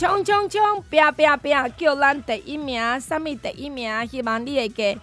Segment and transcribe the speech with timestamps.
[0.00, 0.82] 冲冲冲！
[0.88, 1.72] 拼拼拼！
[1.76, 4.06] 叫咱第一名，什么第一名？
[4.06, 4.98] 希望你会记。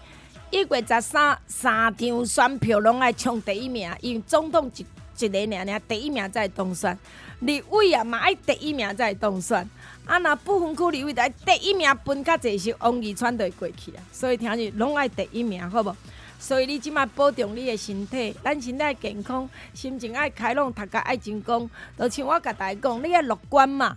[0.49, 4.83] 一月十三，三场选票拢爱冲第一名，因为总统一
[5.19, 6.97] 一个尔尔，第一名才会当选。
[7.41, 9.69] 立委啊，嘛爱第一名才会当选。
[10.07, 14.01] 啊，若不分区立委，来第一名分较济是王义川就会过去啊。
[14.11, 15.95] 所以听日拢爱第一名，好无？
[16.39, 21.69] 所以你即马保重你的身体，咱身体健康，心情爱开朗，读书爱成功。
[21.99, 23.95] 就像我甲大家讲，你爱乐观嘛，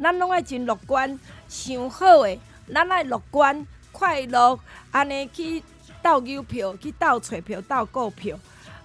[0.00, 2.38] 咱拢爱真乐观，想好诶，
[2.72, 4.58] 咱爱乐观快乐，
[4.90, 5.62] 安尼去
[6.02, 8.38] 斗邮票，去斗揣票，斗购票，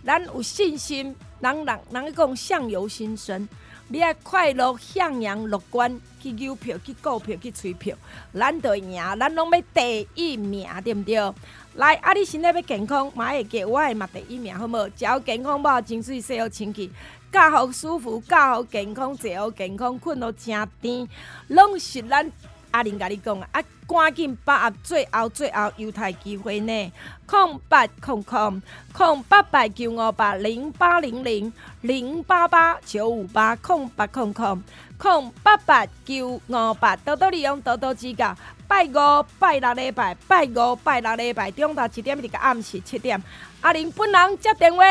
[0.05, 3.47] 咱有信心，人人人讲相由心生。
[3.89, 7.95] 你爱快乐、向阳、乐观，去邮票、去购票、去催票，
[8.33, 11.33] 咱就会赢，咱拢要第一名，对毋对？
[11.75, 14.91] 来，啊，你身体要健康，嘛会记我会嘛第一名，好无？
[14.93, 16.91] 食好健康，饱真水，洗好清气，
[17.37, 21.07] 觉好舒服，觉好健康，坐好健康，困好正甜，
[21.49, 22.31] 拢是咱。
[22.71, 26.91] 阿玲甲你讲啊，赶紧把握最后最后优待机会呢！
[27.25, 34.61] 空八空空空八八九五八零八零零零八八九五八空八空空
[34.97, 38.35] 空八八九五八，多多利用，多多指教。
[38.67, 43.21] 拜五拜六礼拜，拜五拜六礼拜，中昼七点一个暗时七点，
[43.61, 44.83] 阿玲本人接电话。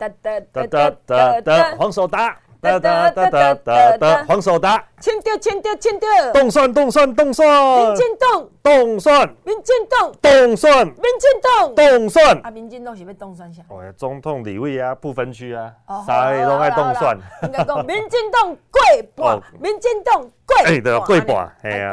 [0.00, 2.34] 哒哒哒哒哒哒，黄守达。
[2.62, 7.48] 哒哒哒哒哒哒，黄守达，签掉签掉签掉，冻蒜冻蒜冻蒜，
[7.86, 13.62] 民进党冻蒜，民进党冻蒜，民进党冻蒜，啊，民进党是要冻蒜啥？
[13.68, 15.72] 哦，总统李位啊，不分区啊，
[16.06, 17.18] 啥都爱冻蒜。
[17.44, 18.80] 应该讲， 民进党过
[19.16, 21.92] 半，民进党过，哎，对，过半，哎呀，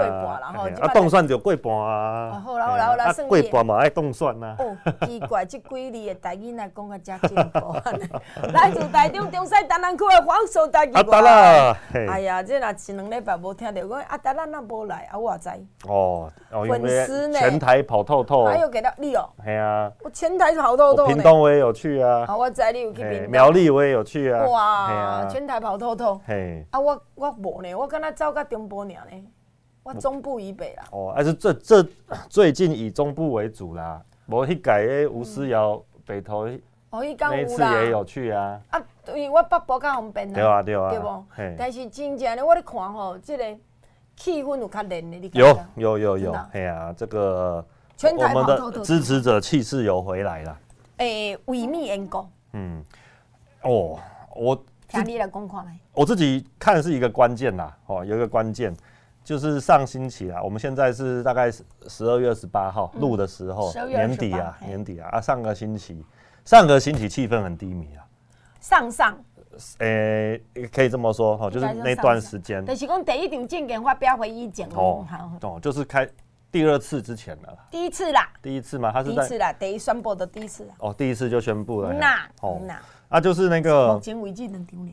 [0.82, 2.42] 啊，冻蒜就过半啊。
[2.44, 4.56] 好啦好啦好啦，过半嘛爱冻蒜呐。
[4.60, 4.76] 哦，
[5.06, 7.76] 奇怪，这几年的台语来讲个真进步。
[8.54, 10.38] 来自台中中西丹南区的黄。
[10.94, 11.78] 阿达啦，
[12.10, 15.50] 哎呀，这若是两礼拜无听到，我阿达啦那无来，啊我也知。
[15.88, 16.32] 哦，
[16.68, 17.40] 粉丝呢？
[17.40, 18.46] 前台跑透透。
[18.46, 19.30] 还有给他你哦。
[19.44, 19.92] 系啊。
[20.04, 21.06] 我前台跑透透。
[21.06, 22.26] 屏东我也有去啊。
[22.28, 23.30] 啊，我知你有去屏。
[23.30, 24.46] 苗栗我也有去啊。
[24.48, 26.20] 哇，前台跑透透。
[26.26, 26.66] 嘿。
[26.72, 29.28] 啊，我我无呢，我敢若走到中部尔呢，
[29.84, 30.84] 我中部以北啦。
[30.92, 31.86] 哦，还是这这
[32.28, 36.48] 最近以中部为主啦，无迄届诶吴思瑶北投。
[36.90, 37.56] 哦，伊讲有啦。
[37.58, 38.60] 那次也有去啊。
[38.70, 38.82] 啊。
[39.08, 41.24] 因为我北部较方便对啊对啊，对不？
[41.58, 43.58] 但是真正的我咧看吼，这个
[44.18, 47.66] 气氛有较冷的，你有有有有，哎呀，这个
[48.04, 50.58] 我们的支持者气势有回来了。
[50.98, 52.84] 诶，维密言讲，嗯，
[53.62, 53.98] 哦，
[54.36, 58.76] 我听你来讲看来，我自己看是一个关键啦，哦，有一个关键
[59.24, 66.04] 就是上星期啊，我们现在是大概十二月二十八号录的时候，年底啊，年底啊，啊，上个星期，
[66.48, 68.08] 上个星期气氛很低迷啊。
[68.62, 69.18] 上上，
[69.80, 75.06] 诶、欸，可以这么说哈，就是那段时间，就是讲第一场政见发表会议前哦，
[75.42, 76.10] 哦，就是开
[76.50, 82.80] 第二次之前了，第一次啦，第一次嘛，他是第一次啦，第一宣布的第一次啦，哦，第一次就宣布了，那哦那。
[83.10, 84.92] 啊，就是那个目前为止能丢了，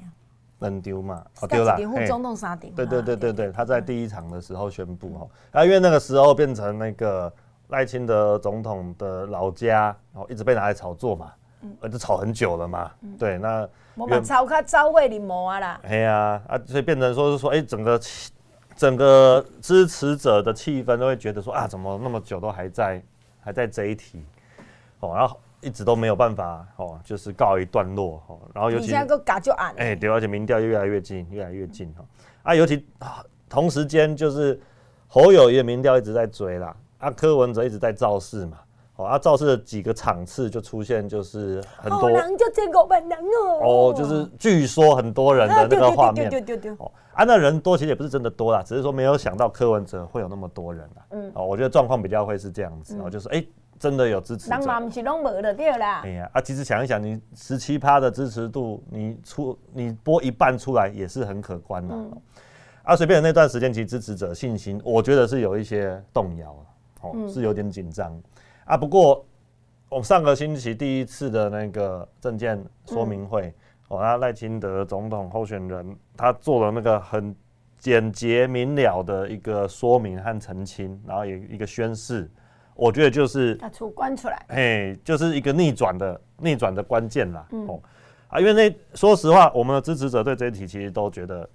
[0.59, 7.33] 能丢嘛，哦丢了，副总统三点，对对对对对，他在第一场的时候宣布哦，啊，因为那个时候变成那个
[7.69, 11.33] 赖清德总统的老家，然后一直被拿来炒作嘛。
[11.81, 18.33] 呃，就吵很久了嘛，嗯、对，那我们炒卡早会你摸啊啦，哎呀，啊，所以变成说是说，哎、欸，整个气，
[18.75, 23.03] 整个支持者的气氛都会觉得说啊，怎么那么久都还在，
[23.41, 24.25] 还在这一题，
[25.01, 32.05] 哦，然后一直都没有办法，哦，就是告一段落，哦，然后尤其现在个就暗，哎，对，而且民调越来越近，越来越近，哈，
[32.43, 34.61] 啊，尤其啊，同时间就是
[35.07, 38.59] 侯友宜民调一直在追啦，啊，柯文哲一直在造势嘛。
[38.97, 43.19] 哦，啊，造势的几个场次就出现，就是很多人就见过本人
[43.61, 46.31] 哦，哦，就是据说很多人的那个画面，
[46.79, 53.45] 哦，啊，那人多其实也不是真的多啦，只是说没有想到柯文哲会有那么多人啦，嗯，哦，我觉得状况比较会是这样子，哦，就是哎，
[53.81, 61.97] 真的有支持者，人嘛不是拢没的对啦，哎呀，啊，其实想一想，你十七趴的支持度，你出你播一半出来也是很可观的，
[62.85, 66.67] 啊，随便那段时间其实支持者信心，我觉得是有一些动摇了，
[67.01, 68.17] 哦，是有点紧张。
[68.65, 69.25] 啊，不过
[69.89, 73.53] 我们上个星期第一次的那个证件说明会，
[73.89, 77.35] 哦、嗯，那赖清德总统候选人他做了那个很
[77.79, 82.31] 简洁明了的一个说明和澄清，然后也一个宣誓，
[82.75, 87.47] 我觉得就是他出关出来，嘿，就是一个逆转的逆转的关键啦。
[87.53, 87.81] 嗯、哦，
[88.29, 91.49] 啊，因为那说实话，我们的支持者对这一题其实都觉得。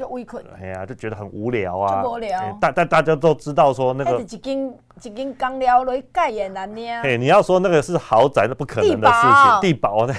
[0.00, 2.56] 就畏困，哎呀，就觉得很无聊啊，无聊。
[2.58, 6.88] 大大大家都知道说那个，一斤一斤钢料来盖也难呢。
[7.02, 10.14] 哎，你要说那个是豪宅，那不可能的事情，地堡呢，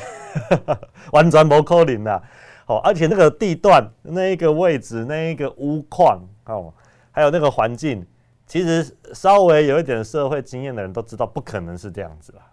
[1.13, 2.22] 完全不可能的。
[2.68, 6.72] 哦，而且那个地段、那一个位置、那一个屋况哦，
[7.10, 8.06] 还有那个环境，
[8.45, 12.44] 其实稍微有一点社会经验的人都知道，不可能是这样子啦。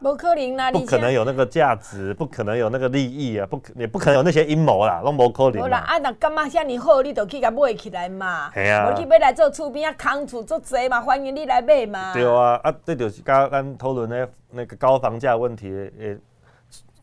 [0.00, 5.62] 不可能啦，不可能有那个价值，不可能有那个利益啊，不可也不可能有那些阴谋啦，拢无可能。
[5.62, 8.50] 好啦，啊，那干嘛遐尼好，你就去甲买起来嘛。
[8.52, 12.12] 系啊，我去买来做厝边啊，空厝做侪嘛，欢迎你来买嘛。
[12.12, 15.68] 对啊，啊，这就是刚刚讨论的那个高房价问题，
[15.98, 16.18] 诶，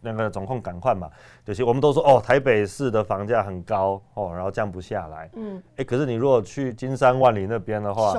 [0.01, 1.07] 那个总控赶快嘛，
[1.45, 5.29] 就是我们都说哦，台北市的房价很高哦，然后降不下来。
[5.35, 5.61] 嗯。
[5.77, 8.13] 哎，可是你如果去金山万里那边的话，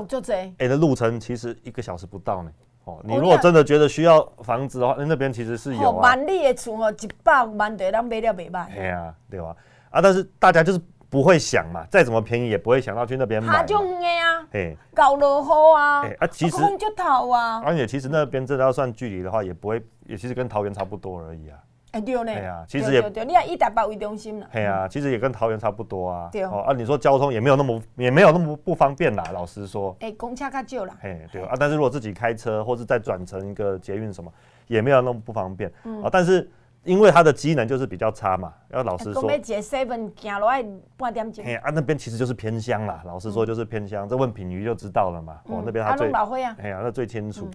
[0.59, 2.51] 哎，那路程其实一个小时不到呢。
[2.85, 6.03] 哦，你如果真的觉得需要房子的话，那那边其实是有啊。
[6.03, 8.67] 万里的厝哦，一百万的人买了袂歹。
[8.77, 9.55] 哎呀，对吧？
[9.91, 13.53] 啊，但是大家就是不会想嘛，再怎么便宜也不会想到去那边买。
[13.53, 17.63] 他就远啊，哎，搞落后啊，啊，其实空就逃啊。
[17.65, 21.59] 而且其实那边真的要算距离的话，也不会，也其实跟桃园差不多而已啊。
[21.93, 24.49] 哎对呢，对啊，其实也对，你看以台北为中心了。
[24.51, 26.29] 对啊，其实也跟桃园差不多啊。
[26.33, 29.95] 对哦，啊，你说交通也没有那么也没有那么不方便啦，老实说。
[30.01, 30.97] 哎，公车较旧啦。
[31.03, 34.33] 哎，对啊，但是如果自己开车或是再转成一个捷运什么，
[34.69, 35.71] 也没有那么不方便。
[35.85, 36.03] 嗯。
[36.03, 36.51] 啊，但是
[36.85, 39.23] 因为它的机能就是比较差嘛，要老实说。
[39.25, 40.65] 讲要捷 seven 行落来
[40.97, 41.45] 半点钟。
[41.45, 45.39] 嘿啊，那边其实就是偏乡啦，老实说就是偏乡，这问品鱼就知道了嘛。
[45.45, 46.09] 哦，那边他最。
[46.09, 46.57] 老会啊。
[46.59, 47.51] 哎呀，那最清楚。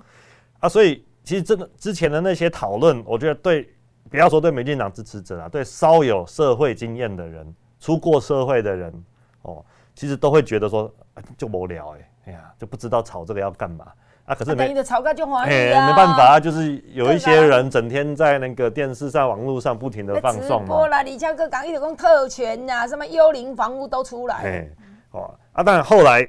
[0.60, 3.68] 啊，所以其实真的之前的那些讨论，我觉得对。
[4.10, 9.06] 不要说对民进党支持者啊，对稍有社会经验的人、出过社会的人，
[9.42, 9.64] 哦，
[9.96, 10.92] 其实都会觉得说，
[11.38, 13.86] 就无聊哎，哎呀，就不知道吵这个要干嘛
[14.26, 14.36] 啊。
[14.36, 20.68] 可是没，的吵个就欢喜啊，没办法啊，就是有一些人整天在那个电视上、网络上不停的放送嘛。
[20.68, 24.36] 播了，李强哥讲一直讲特权呐、啊，什么幽灵房屋都出来。
[24.36, 24.70] 哎，
[25.12, 26.28] 哦啊，但后来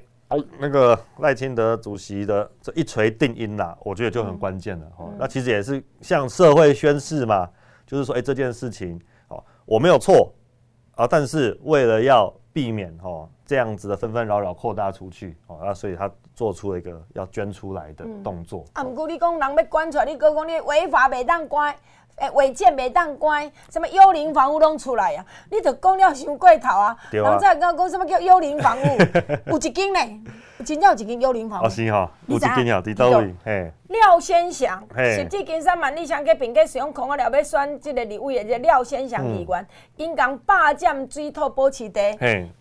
[0.58, 4.86] 那个赖清德主席的这一锤定音呐，我觉得就很关键了。
[4.96, 7.48] 哦、嗯，那其实也是向社会宣示嘛。
[7.88, 10.30] 就是说，哎，这件事情，哦，我没有错
[10.94, 18.66] 啊，但是为了要避免哦这样子的纷纷扰扰扩大出去，哦，那所以他做出了一个要捐出来的动作。
[18.74, 21.74] 啊，唔过你讲人要关出来，你哥讲你违法没当关，
[22.16, 25.24] 哎，违建没当关，什么幽灵房屋拢出来呀？
[25.50, 26.94] 你就讲了伤过头啊！
[27.10, 28.84] 人再跟我讲什么叫幽灵房屋？
[29.50, 29.98] 有一间呢，
[30.64, 31.64] 真正有一间幽灵房屋。
[31.64, 33.34] 哦，是哈，有一间啊，伫倒位？
[33.44, 33.72] 嘿。
[33.98, 39.66] 廖先祥，实际金山万里乡计并计使用空啊，了要选即个立委的即个廖先祥议员，
[39.96, 42.00] 因共霸占水土保持地，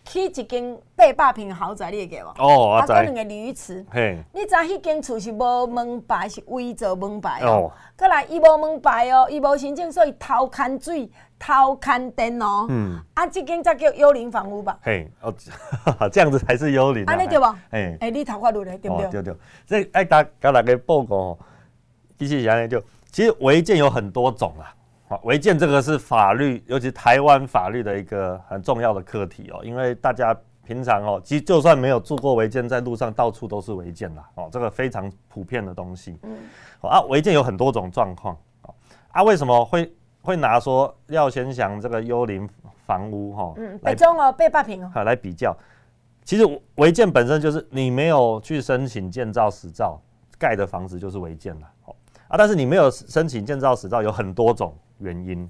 [0.05, 2.43] 起一间八百坪的豪宅，你会记无？
[2.43, 2.71] 哦。
[2.73, 3.85] 啊，搁两个鱼池，
[4.33, 7.71] 你知迄间厝是无门牌，是伪造门牌哦。
[7.97, 12.65] 过来，伊无门牌哦，伊无申请，所以偷牵水、偷看灯哦。
[12.69, 12.99] 嗯。
[13.13, 14.77] 啊，这间才叫幽灵房屋吧？
[14.81, 15.33] 嘿，哦，
[16.11, 17.03] 这样子才是幽灵。
[17.05, 17.45] 安尼对不？
[17.71, 19.09] 哎，哎，你头发录的对不对？
[19.09, 19.35] 对对，
[19.65, 21.15] 这爱大甲大家报告。
[21.15, 21.37] 哦，
[22.17, 22.81] 机器人就
[23.11, 24.73] 其实违建有很多种啦，
[25.09, 36.17] 啊，违建这个是法律，尤其台湾法律的一个很重要的课题哦，因为大家平常哦，其实就算没有住过违建，在路上到处都是违建啦，哦，这个非常普遍的东西。
[36.23, 36.37] 嗯，
[36.81, 38.35] 啊，违建有很多种状况，
[39.11, 39.91] 啊，为什么会
[40.21, 42.47] 会拿说廖先祥这个幽灵
[42.85, 45.55] 房屋哈，嗯，北中哦，被霸屏哦，好来比较，
[46.23, 46.43] 其实
[46.75, 49.99] 违建本身就是你没有去申请建造实照。
[50.39, 51.95] 盖的房子就是违建了，哦
[52.27, 55.49] 啊，但是你没有申请建造执照，有很多种原因，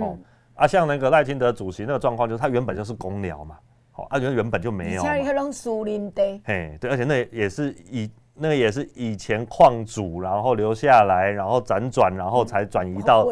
[0.00, 0.16] 哦
[0.54, 3.58] 啊，像那个赖清德主席那个状况，就是他原本就是公寮嘛，
[3.96, 13.24] 哦啊，原原本就没有，像一个树林地，嘿，对，而且那也是以那个也是以前矿主然后留下来，然后辗转，然后才转移到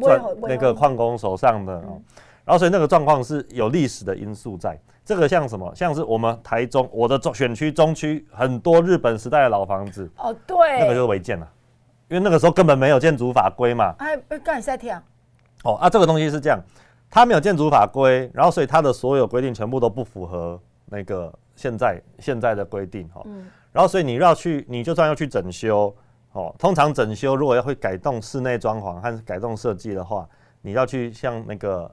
[0.00, 1.72] 转那个矿工手上的，
[2.44, 4.78] 然后所以那个状况是有历史的因素在。
[5.04, 5.74] 这个像什么？
[5.74, 11.48] 像是我们台中，我的中选区中区很多日本时代的老房子哦，对，那个就是违建了，
[12.08, 13.92] 因为那个时候根本没有建筑法规嘛。
[13.98, 14.94] 哎，刚才在听。
[15.64, 16.60] 哦啊，这个东西是这样，
[17.10, 23.22] 它没有建筑法规，然后所以它的所有规定全部都不符合那个现在现在的规定哈。
[23.22, 25.94] 哦嗯、然后所以你要去，你就算要去整修
[26.32, 30.28] 哦，通常整修如果要会改动室内装潢和改动设计的话，
[30.60, 31.90] 你要去向那个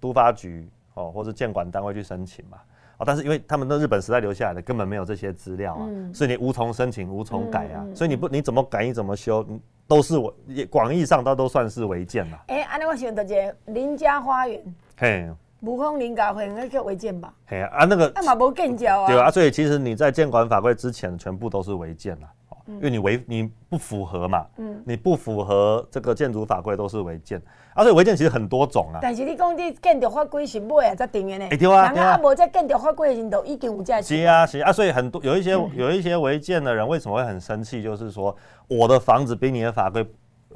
[0.00, 0.68] 都发局。
[0.94, 2.58] 哦，或是建管单位去申请嘛，
[2.98, 9.42] 哦，但是因为他们的日本时代留下来的根本没有这些资料啊，嗯、所以你无从申请，无从改啊，嗯嗯、所以你不你怎么改，你怎么修，
[9.88, 10.34] 都是我
[10.68, 12.38] 广义上它都算是违建了。
[12.48, 14.62] 哎、欸，安尼我想到一个林家花园，
[14.98, 15.30] 嘿，
[15.62, 17.32] 雾峰林家花园那叫违建吧？
[17.46, 19.06] 嘿啊，那个那嘛无建交啊。
[19.06, 22.28] 对啊，所以其实你在建管法规之前，全部都是违建啦。
[22.66, 27.42] 因为你违你不符合嘛，嗯，你不符合这个建筑法规都是违建，
[27.74, 29.00] 而且违建其实很多种啊。
[29.02, 31.48] 但是你讲你建筑法规是买啊才定的呢？
[31.50, 32.20] 哎对啊，对啊。
[32.22, 34.16] 无在建筑法规的时候已经有价值。
[34.16, 37.82] 是啊是啊，所以很多有一些有一些违建的人为什么会很生气？
[37.82, 38.34] 就是说
[38.68, 40.06] 我的房子比你的法规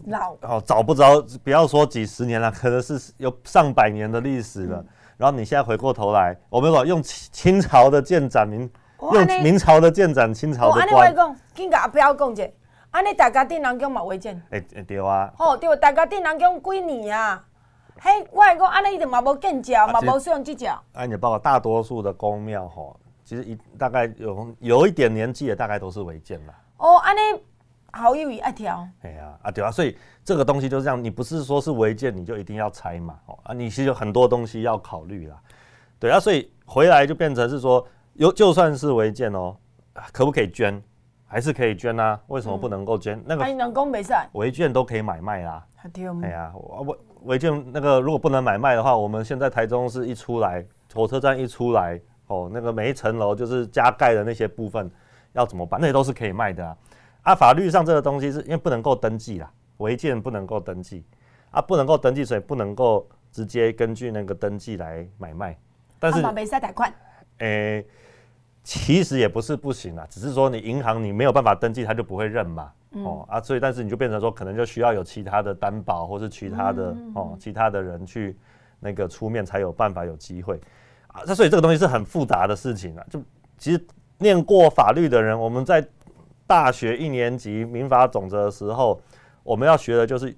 [0.05, 4.85] 老哦，找不着不要说几十年了，可能是有上百年的历史了。
[5.17, 8.71] 然后你现在回过头来，我们说用清朝的建盏明。
[8.99, 10.89] 用明朝的建斩清朝的官。
[10.91, 12.51] 我安尼讲，紧甲阿彪讲者，
[12.91, 14.35] 安尼大甲镇瑯宫嘛违建。
[14.49, 15.31] 哎哎对啊。
[15.37, 17.45] 吼对，大甲镇瑯宫几年啊？
[18.01, 20.83] 嘿，我来讲安尼一定嘛无建照，嘛无使用这照。
[20.95, 26.55] 哎，你包括大多数的宫庙吼，其实一大概有有一点年纪的，大概都是违建啦。
[26.79, 27.21] 哦，安尼
[27.97, 28.87] 好有一条。
[29.03, 33.19] 哎呀，啊对啊，所以这个东西就是这样，你不是说是违建你就一定要拆嘛？
[33.27, 35.37] 哦啊，你其实有很多东西要考虑啦。
[35.99, 37.87] 对啊，所以回来就变成是说。
[38.19, 39.55] 有就算是违建哦，
[40.11, 40.83] 可不可以捐？
[41.27, 42.19] 还是可以捐啊？
[42.29, 43.15] 为什么不能够捐？
[43.19, 43.45] 嗯、那个
[44.33, 45.63] 违建都可以买卖啦。
[46.23, 54.91] 哎呀，违违建那个如果不能买卖的话，我们现在台中市一出来，火车站一出来，哦，那个每一层楼就是加盖的那些部分
[55.35, 55.79] 要怎么办？
[55.79, 56.75] 那些都是可以卖的啊。
[57.27, 61.05] 啊，法律上这个东西是因为不能够登记啦，违建不能够登记
[61.51, 65.59] 啊，不能够登记，所以不能够直接根据那个登记来买卖。
[65.99, 66.93] 但是没贷款。
[67.39, 67.85] 诶。
[68.63, 72.73] 其实也不是不行啊，只是说你银行你没有办法登记，他就不会认嘛。
[72.91, 78.37] 嗯、哦啊，所以但是你就变成说，可能就需要有其他的担保，或是其他的、嗯、哦，其他的人去
[78.81, 80.61] 那个出面才有办法有机会
[81.07, 81.23] 啊。
[81.25, 83.07] 那所以这个东西是很复杂的事情啊。
[83.09, 83.23] 就
[83.57, 83.87] 其实
[84.19, 85.87] 念过法律的人，我们在
[86.47, 89.01] 大学一年级民法总则的时候，
[89.43, 90.37] 我们要学的就是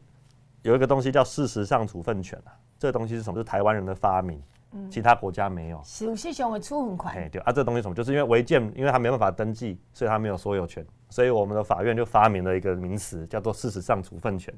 [0.62, 2.52] 有一个东西叫事实上处分权啊。
[2.78, 3.38] 这个东西是什么？
[3.38, 4.42] 是台湾人的发明。
[4.90, 7.10] 其他国家没有，手续上会出很快。
[7.12, 7.94] 哎，对啊，这个东西什么？
[7.94, 14.52] 就是因为违建，因为他没办法登记，所以他没有所有权，所以我们的法院就发明了一个名词，叫做事实上处分权，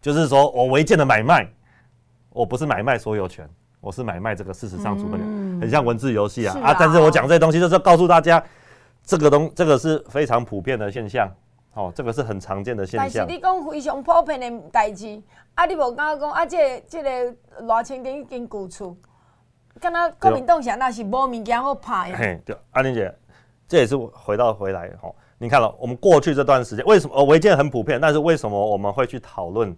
[0.00, 1.44] 就是说我违建的买卖，
[2.30, 6.76] 我不是买卖所有权，我是买卖这个事实上处分权，嗯、很像文字游戏啊啊！
[6.78, 8.42] 但是我讲这些东西，就是告诉大家，
[9.06, 11.32] 这个东这个是非常普遍的现象，
[11.74, 13.24] 哦，这个是很常见的现象。
[13.24, 15.22] 但是你讲非常普遍的代志，
[15.54, 18.96] 啊，你无刚刚讲啊，这个、这个罗清典已经古厝。
[19.80, 22.16] 刚刚国民党想那是无物件好拍呀。
[22.18, 23.14] 嘿，对，安玲姐，
[23.68, 25.14] 这也是回到回来哦。
[25.38, 28.00] 你看了我们过去这段时间，为什么违建很普遍？
[28.00, 29.76] 但是为什么我们会去讨论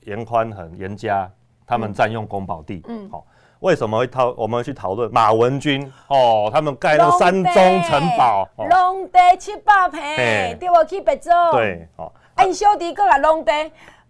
[0.00, 1.30] 严宽恒、严家
[1.64, 2.82] 他们占用公保地？
[2.88, 3.24] 嗯，好，
[3.60, 4.32] 为什么会讨？
[4.32, 7.52] 我们会去讨论马文君哦，他们盖那个山中
[7.82, 11.32] 城堡，农地七百坪，对我去白做。
[11.52, 12.12] 对，好，
[12.44, 13.52] 因小弟过来农地。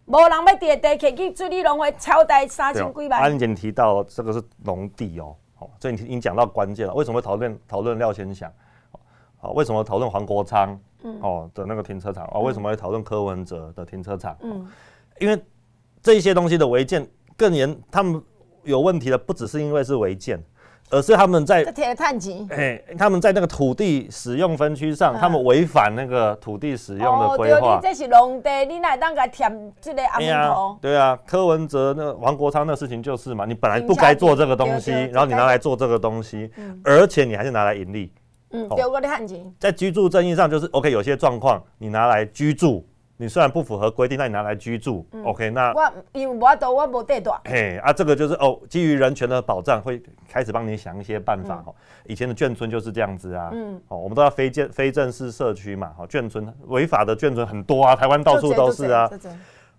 [0.06, 3.20] 无人要地地，可以水利农会超贷三千几万。
[3.20, 6.92] 安姐提到这个是农地哦，好，所以你已经讲到关键了。
[6.94, 8.52] 为什么会讨论讨论廖先祥？
[9.40, 10.76] 好，为什么讨论黄国昌？
[11.04, 14.36] 嗯，哦的那个停车场哦，为什么会讨论柯文哲的停车场？
[14.40, 14.68] 嗯，
[15.20, 15.40] 因为
[16.02, 18.20] 这些东西的违建更严，他们
[18.64, 20.42] 有问题的不只是因为是违建。
[20.92, 21.62] 而是他们在
[21.94, 27.76] 探级，哎，他们在那个土地使用分区上，他们违反那个土地使用的规划。
[27.76, 30.76] 哦，这是农地，你哪当个填这个阿门头？
[30.82, 36.50] 对啊，柯文哲那王国昌那事情就是嘛，你本来不该做这个东西，然后你拿来做这个东西，
[36.82, 38.12] 而且你还是拿来盈利。
[38.50, 39.48] 嗯，丢过的探级。
[39.60, 42.84] 在居住正义上，就是 OK，有些状况你拿来居住。
[43.20, 45.50] 你虽然不符合规定，那你拿来居住，嗯，OK？
[45.50, 51.68] 那我因为我都我无地住，嘿啊，这个就是哦，基于人权的保障，会开始帮你想一些办法哦。
[51.68, 51.74] 嗯，
[52.06, 59.10] 以前的眷村就是这样子啊，嗯，哦，我们都要非建非正式社区嘛，哦，眷村违法的眷村很多啊，台湾到处都是啊，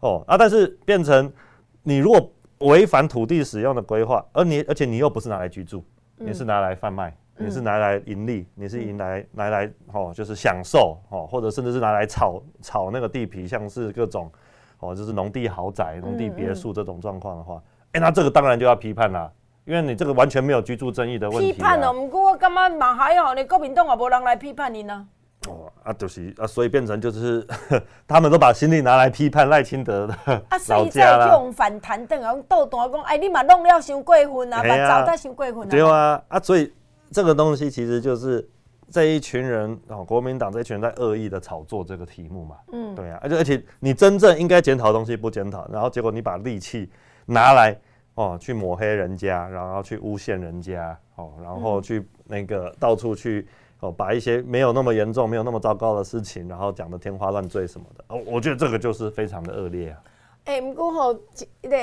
[0.01, 1.33] 哦啊，但是变成
[1.81, 5.83] 你如果违反土地使用的规划，而你而且你又不是拿来居住，
[6.17, 7.12] 你是拿来贩卖。
[7.38, 14.31] 你是拿来盈利，你是拿来拿来哦，就是享受哦，或者甚至是拿来炒炒那个地皮，像是各种
[14.79, 17.59] 哦，就是农地豪宅、农地别墅这种状况的话，
[17.93, 19.31] 哎、那这个当然就要批判啦，
[19.65, 21.53] 因为你这个完全没有居住正义的问题、啊。
[21.53, 25.07] 批判哦，不过我干嘛马还好你国民党也没人来批判你呢？
[25.47, 27.43] 哦啊，就是啊，所以变成就是
[28.07, 30.13] 他们都把心力拿来批判赖清德的
[30.50, 35.67] 啊，所以在这种反弹等啊，斗断讲，哎，你嘛弄了伤过分啊，把糟蹋伤过分啊。
[35.71, 36.71] 对啊，啊，所以。
[37.12, 38.48] 这个东西其实就是
[38.89, 42.56] 这一群人哦，国民党这一群人在恶意的炒作这个题目嘛。
[42.72, 46.89] 嗯，对啊，而且而且你真正应该检讨的东西不检讨，然后结果你把力气
[47.25, 47.77] 拿来
[48.15, 53.48] 哦，去抹黑人家，然后去诬陷人家，哦，然后去那个到处去
[53.80, 58.03] 哦，把一些没有那么严重、没有那么糟糕的事情，然后讲得天花乱坠什么的。
[58.10, 60.03] 哦，我觉得这个就是非常的恶劣啊。
[60.46, 61.20] 哎、欸，不过吼，
[61.62, 61.77] 一个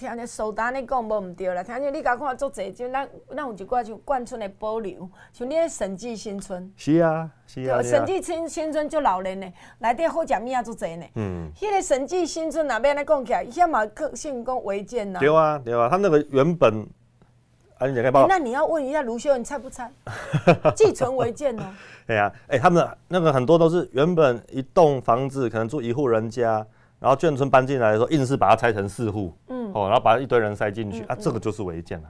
[0.00, 6.72] 听着苏丹你讲无毋对啦，听着你甲看足侪，就咱咱有一寡像贯村的保留，像你迄审计新村。
[6.74, 7.82] 是啊，是啊。
[7.82, 11.04] 审计新新村足老人呢，内底好食物仔足侪呢。
[11.16, 11.50] 嗯。
[11.54, 15.20] 迄个审计新村那边来讲起来，遐嘛个性讲违建呐。
[15.20, 16.88] 对啊，对啊，他那个原本，
[17.76, 18.26] 啊，你讲开包。
[18.26, 19.92] 那你要问一下卢修，你猜不猜？
[20.74, 21.62] 寄存违建哦。
[22.08, 26.66] 对啊，哎，他们那个很多都是原本一栋房子，可能住一户人家。
[27.00, 32.08] 然后眷村搬进来的时候，硬是把它拆成四户，嗯，哦，然后把一堆人塞进去，嗯、啊，这个就是违建了，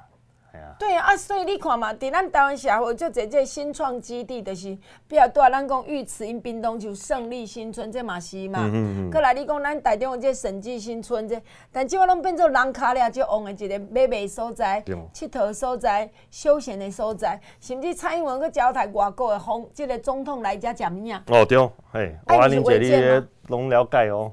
[0.80, 21.22] 对啊，啊，所以你看嘛，在咱台湾社会就这这新创基地，就是比较多，咱讲玉池因冰冻就胜利新村这嘛是嘛，嗯嗯嗯，过来你讲咱台中有这审计新村这，但这拢变做人卡了就往的一个买卖所在，对，佚佗所在，休闲的所在，甚至蔡英文去招待外国的红这个总统来这吃面。
[21.28, 21.58] 哦对，
[21.92, 24.32] 嘿，我安尼姐你拢了解哦。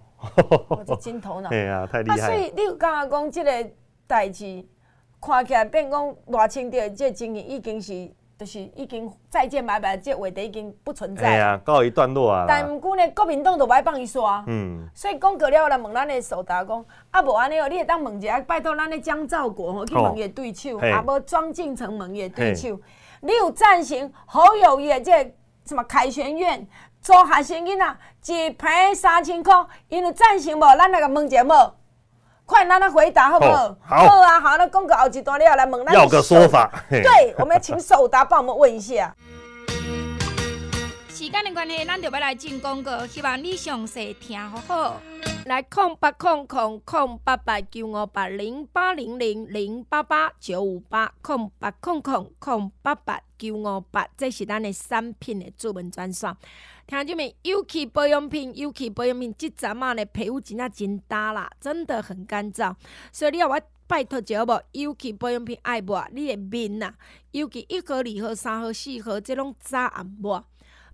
[0.70, 2.18] 我这金头脑，哎呀、啊，太厉害！
[2.18, 3.70] 啊，所以你有感觉讲这个
[4.06, 4.66] 代志，
[5.22, 11.28] 看起来变讲偌清的这经营已经是，就是已经再见拜拜，这话题已经不存在。
[11.28, 12.46] 哎呀，告一段落啊！
[12.48, 14.44] 但毋过呢，国民党都歹帮伊刷。
[14.48, 14.88] 嗯。
[14.94, 22.80] 所以讲过了，来问咱的苏达讲，啊无安尼哦，你会当问一下，拜托咱的江兆国吼去问伊对手，啊无庄敬诚问伊对手，
[23.22, 25.34] 你有赞成侯友宜这
[25.66, 26.66] 什么凯旋苑？
[27.02, 29.54] 做学生囡仔一平三千块，
[29.88, 30.78] 因有赞成无？
[30.78, 31.74] 咱来个问一下无？
[32.46, 33.76] 快，咱来回答好不好？
[33.82, 35.94] 好，好啊，好，那公告后一段你要来问咱。
[35.94, 36.72] 要个说法。
[36.90, 39.14] 对，我们要请守达帮我们问一下。
[41.18, 45.02] 时间的关系，咱就要来进广告，希望你详细听好好。
[45.48, 56.32] 来，空八空空空八八九五八零八零零零八八九五八空八空空空八八九五八，这是咱的产品的主文专线。
[56.86, 62.76] 听众们，尤其保养品，尤其保养品，这阵啊的皮肤真啊真焦啦，真的很干燥，
[63.12, 64.62] 所以你要我拜托一下好无？
[64.74, 66.94] 尤其保养品爱抹，你的面呐，
[67.32, 70.46] 尤其一盒、二盒、三盒、四盒，这种早暗抹。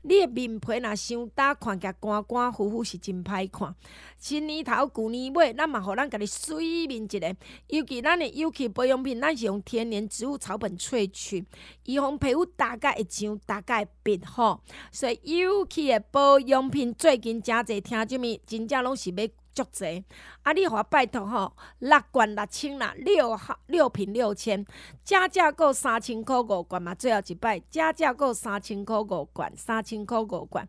[0.03, 3.73] 你的面皮若伤焦，看起来干干糊糊是真歹看。
[4.17, 7.35] 新年头旧年尾，咱嘛互咱家己水面一下。
[7.67, 11.45] 尤其咱的尤其保养品，咱是用天然植物草本萃取，
[11.85, 14.61] 预防皮肤大概会痒，大概会变好。
[14.91, 19.27] 所以尤其的保养品最近诚侪听什么真正拢是要。
[19.53, 20.03] 足济，
[20.41, 20.51] 啊！
[20.51, 24.65] 你互我拜托吼，六罐六千啦，六六瓶六千，
[25.03, 30.67] 加价购三千块五罐嘛，最后一摆加价购三千块五罐，三千块五罐。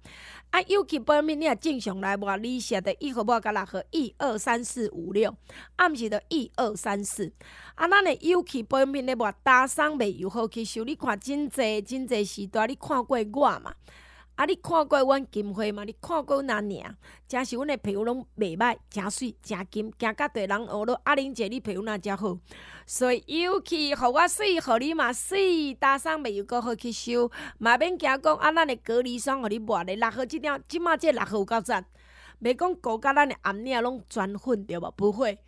[0.50, 5.34] 啊，有机保养品你若正常来抹，你写的一盒抹甲六盒，一二三四五六，
[5.76, 7.32] 啊，毋是着一二三四。
[7.74, 13.74] 啊，咱的有机保养品咧抹，打霜袂油好吸收，你看真济真济时段，你看过我嘛？
[14.36, 14.44] 啊！
[14.46, 15.84] 你看过阮金花吗？
[15.84, 16.96] 你看过阮阿娘？
[17.28, 21.00] 真是阮的皮肤拢袂歹，真水真金，行甲对人学咯。
[21.04, 22.36] 阿玲姐，你皮肤哪遮好？
[22.84, 28.50] 所以尤其互我水，互你嘛水，搭上袂又阁好吸收，嘛免惊讲啊！
[28.50, 31.86] 咱的隔离霜，互你抹的六号即点，即马这六号有够赞，
[32.42, 34.90] 袂讲高甲咱的暗领拢全粉对无？
[34.96, 35.38] 不会。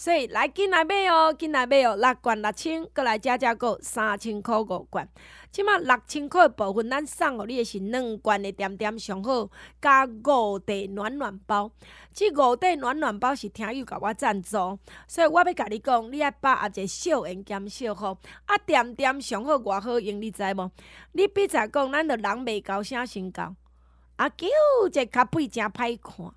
[0.00, 5.06] 所以来紧来买哦，紧来买哦，六罐六千，阁来加价购三千块五罐。
[5.52, 11.70] 即马六千块的部分，咱送互你的是两罐的点点上好，加五袋暖暖包。
[12.14, 18.16] 即五袋暖暖包是听友甲我赞助，所以我要甲你讲，你爱把一个小恩兼小福。
[18.46, 20.70] 啊，点点上好偌好用，你知无？
[21.12, 23.54] 你比才讲，咱着人袂高啥身高，
[24.16, 24.46] 啊，叫
[24.90, 26.32] 这较肥真歹看。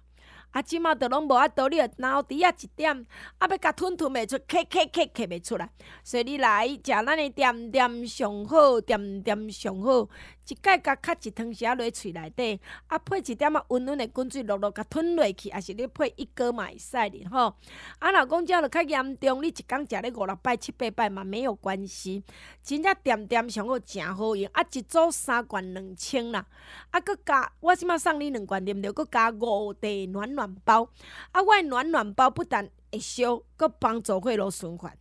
[0.53, 1.47] 啊，即马都拢无啊！
[1.47, 3.05] 道理，脑底啊一点，
[3.39, 5.67] 啊，要甲吞吞袂出，咳咳咳咳袂出来。
[6.03, 10.07] 所以你来食咱的点点上好，点点上好，
[10.47, 17.56] 一盖甲较一汤匙落喙内底，啊，配一点仔温温的滚水，落落甲吞落去，啊是你配一锅嘛会使哩吼。
[17.99, 22.23] 啊，若讲遮着较严重，你一工食咧五六摆七八摆嘛没有关系。
[22.63, 26.45] 真正点点上好，诚好用，啊，一组三罐两千啦，
[26.91, 28.91] 啊，阁加我即马送你两罐，对毋对？
[28.91, 30.53] 阁加五袋暖暖。
[30.65, 30.88] 包
[31.32, 31.41] 啊！
[31.41, 34.95] 我的暖暖包不但会烧，阁帮助血路循环。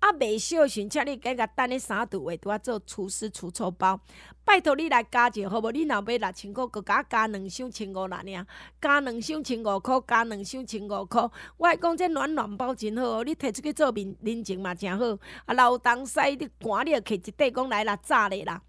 [0.00, 4.00] 啊，袂烧时，请你加甲等咧三度位，拄啊做厨师除臭包。
[4.46, 5.70] 拜托你来加一个好无？
[5.70, 8.46] 你若买六千块，阁加加两箱千五啦尔，
[8.80, 11.30] 加两箱千五块，加两箱千五块。
[11.58, 15.04] 我讲这暖暖包真好哦，你摕出去做面人情嘛诚好。
[15.44, 18.62] 啊，老东西你寒你着摕一块，讲来啦炸咧啦，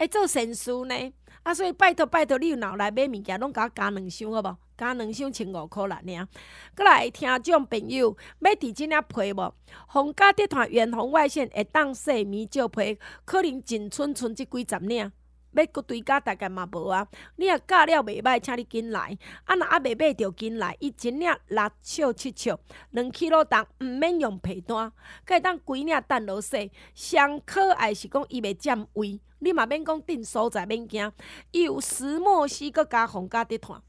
[0.00, 1.12] 会做善事呢。
[1.44, 4.56] 啊，所以拜托拜托，你有脑来买物件，拢甲我加两箱好无？
[4.82, 6.28] 加两箱千五块啦尔。
[6.74, 9.54] 过来听众朋友，要伫即领批无？
[9.86, 15.12] 皇家集团远红外线会当洗面照批，可能仅剩剩即几十领。
[15.54, 17.06] 要搁追加大概嘛无啊？
[17.36, 19.16] 你若教了袂歹，请你紧来。
[19.44, 22.58] 啊，若还袂买着紧来，伊一领六尺七尺，
[22.90, 24.90] 两起落重，毋免用被单，
[25.26, 26.72] 佮会当几领等落洗。
[26.94, 31.12] 上可爱是讲伊袂占位，你嘛免讲订所在免惊，
[31.52, 33.80] 伊有石墨烯佮加皇家集团。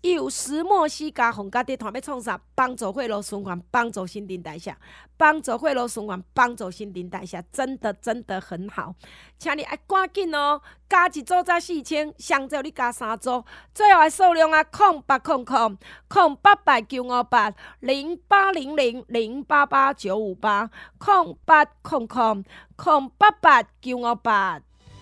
[0.00, 2.40] 伊有石墨烯加红加滴团要创啥？
[2.54, 4.76] 帮助血液循环，帮助新陈代谢，
[5.16, 8.94] 帮助血液循环，帮助新陈代谢，真的真的很好。
[9.38, 22.44] 请你爱赶紧哦，加一组才四千，上昼你加三组，最后的数量啊，空八空空空八八九五八零八零零零八八九五八空八空空
[22.76, 24.60] 空八八九五八。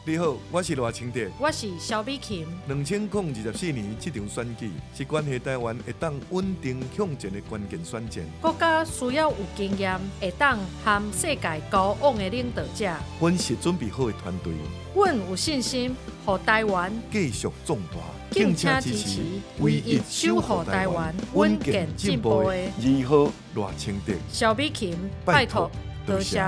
[0.09, 2.47] 你好，我是赖清德，我是萧美琴。
[2.69, 8.25] 两千零二十四年这场选举是关系台湾会当稳定向前的关键选战。
[8.40, 12.88] 国家需要有经验、会当和世界交往的领导者。
[13.19, 14.53] 阮是准备好的团队，
[14.95, 17.99] 阮有信心，和台湾继续壮大。
[18.31, 19.21] 敬请支持，
[19.59, 25.69] 唯一守护台湾稳健进步的二号赖清德、萧美琴，拜托，
[26.07, 26.40] 多谢。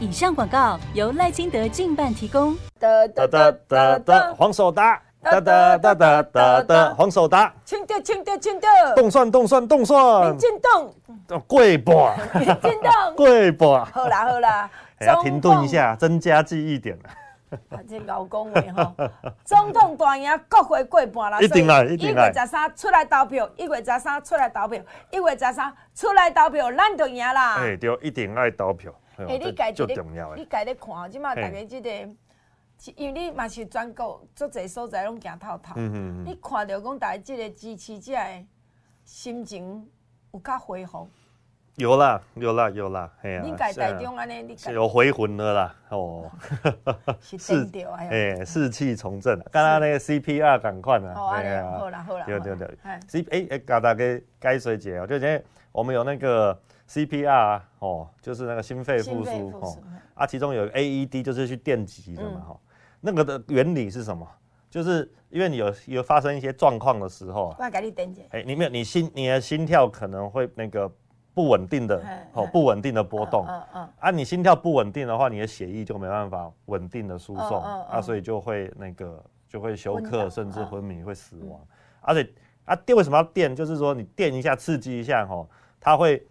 [0.00, 2.56] 以上广告由赖清德竞办提供。
[2.78, 5.02] 哒哒哒哒哒，黄守达。
[5.20, 7.52] 哒哒哒哒哒哒，黄守达。
[7.64, 8.70] 清掉清掉清掉。
[8.94, 10.30] 动算动算动算。
[10.30, 11.40] 民进党。
[11.48, 12.14] 跪吧。
[12.34, 13.12] 民进党。
[13.16, 13.88] 跪吧。
[13.92, 16.96] 好啦好啦，要停顿一下，增加记忆点。
[17.88, 18.94] 这老公话吼，
[19.44, 21.40] 总统大赢，国会过半啦。
[21.40, 22.28] 一定来，一定来。
[22.30, 24.80] 一月十三出来投票，一月十三出来投票，
[25.10, 27.56] 一月十三出来投票，咱就赢啦。
[27.56, 28.92] 哎，对，一定爱投票。
[29.26, 29.96] 哎，你家己咧，
[30.36, 31.90] 你家咧看，即马大家即个，
[32.94, 38.46] 因为你嘛是全国足侪所在拢行透透，你看到讲大家即个支持者的
[39.04, 39.88] 心情
[40.32, 41.08] 有较恢复？
[41.74, 43.42] 有啦，有啦，有啦，嘿啊！
[43.44, 46.30] 你家台中安尼，你有回魂了啦，哦，
[47.20, 56.56] 是变调哎，士气重振，刚刚那个 CPR 赶快啊，好啦，好啦，好啦，对对对，C 哎哎，搞大家该水节哦，就今天我们有那个。
[56.88, 59.78] CPR 哦，就是那个心肺复苏哦，
[60.14, 62.60] 啊，其中有 AED 就是去电击的嘛哈，嗯、
[63.00, 64.26] 那个的原理是什么？
[64.70, 70.90] 就是因为你有有发生一些状况的时候，我给你电击，哎，你没有你心你的心跳可能会那个
[71.34, 81.60] 不稳定的哦，不稳定的波动，嗯嗯，啊，你心跳不稳定的话，你的血液就没办法稳定的输送，啊，所以就会那个就会休克甚至昏迷会死亡，
[82.00, 82.30] 而且
[82.64, 83.54] 啊电为什么要电？
[83.54, 85.46] 就是说你电一下刺激一下哈，
[85.78, 86.26] 它会。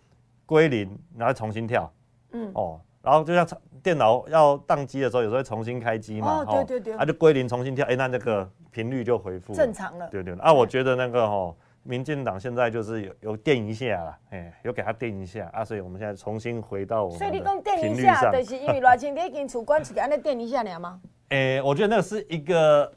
[0.47, 1.91] 归零，然后重新跳，
[2.31, 3.45] 嗯哦，然后就像
[3.83, 10.33] 电脑要宕机的时候，有时候会重新开机嘛，哦对对对，啊就归零重新跳，哎，那那个频率就恢复正常了，对对。
[10.39, 17.51] 啊，我觉得那个哈，民进党现在就是有有电一下啦，哎，有给他电一下啊，所以我们现在重新回到我们的频率上。
[17.51, 20.99] 所以你讲电一下，就是因为赖清德已经出关去给他那电一下了吗？
[21.29, 22.91] 哎，我觉得那是一个，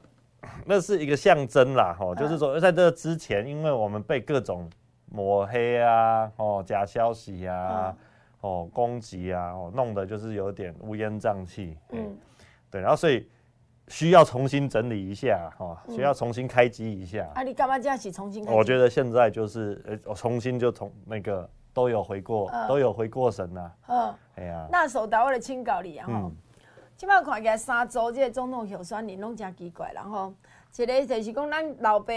[0.64, 4.70] 那是一个象征啦，吼，就是说在这之前，因为我们被各种。
[5.11, 7.94] 抹黑啊，哦，假消息啊，
[8.42, 12.16] 哦，攻击啊，哦，弄得就是有点乌烟瘴气，嗯，
[12.70, 13.29] 对，然后所以
[13.88, 17.29] 需要重新整理一下，哦，需要重新开机一下。
[17.35, 18.53] 啊，你干嘛这样子重新开？
[18.55, 23.73] 我觉得现在就是，呃，我重新就从那个都有回过，都有回过神了。
[23.88, 26.31] 嗯，哎呀，那时候到我的请教你啊，哈，
[26.96, 30.33] 起码看起来三组这个总统候选人拢真奇怪，然后
[30.77, 32.14] 一个就是讲咱老爸。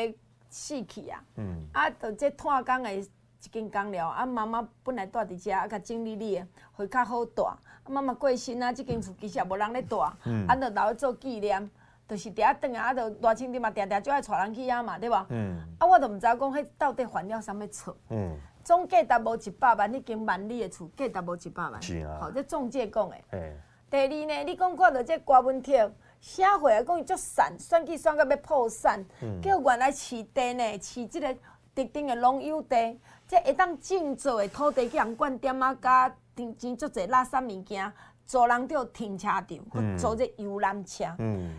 [0.53, 1.19] 死去啊！
[1.37, 3.09] 嗯，啊，就这探工的一
[3.51, 7.41] 间工了，啊，妈妈本来住伫遮，啊，甲整理哩，会较好住。
[7.41, 7.57] 啊，
[7.89, 11.71] 妈妈过身啊，即间厝其实也无人咧住，嗯，啊，就留咧做纪念，
[12.07, 15.25] 就是第一顿啊，啊，就赖清德嘛，定定就爱带人去遐嘛，对无？
[15.29, 17.97] 嗯，啊，我都毋知影讲，迄到底犯了啥物错？
[18.09, 23.15] 嗯，总价值无一百万，迄间万里的厝价值无一百万，是啊，好，这中介讲的。
[23.31, 23.57] 欸、
[23.89, 25.91] 第二呢，你讲看到这郭文铁。
[26.23, 29.05] 社会啊，讲伊足散，选举选到要破产，
[29.41, 31.33] 叫原来市地呢，市即个
[31.75, 37.91] 特定的农友地，即会当种作的土地去人灌点啊，加停钱足侪垃圾物件，
[38.25, 41.03] 租人着停车场，去租这游览车，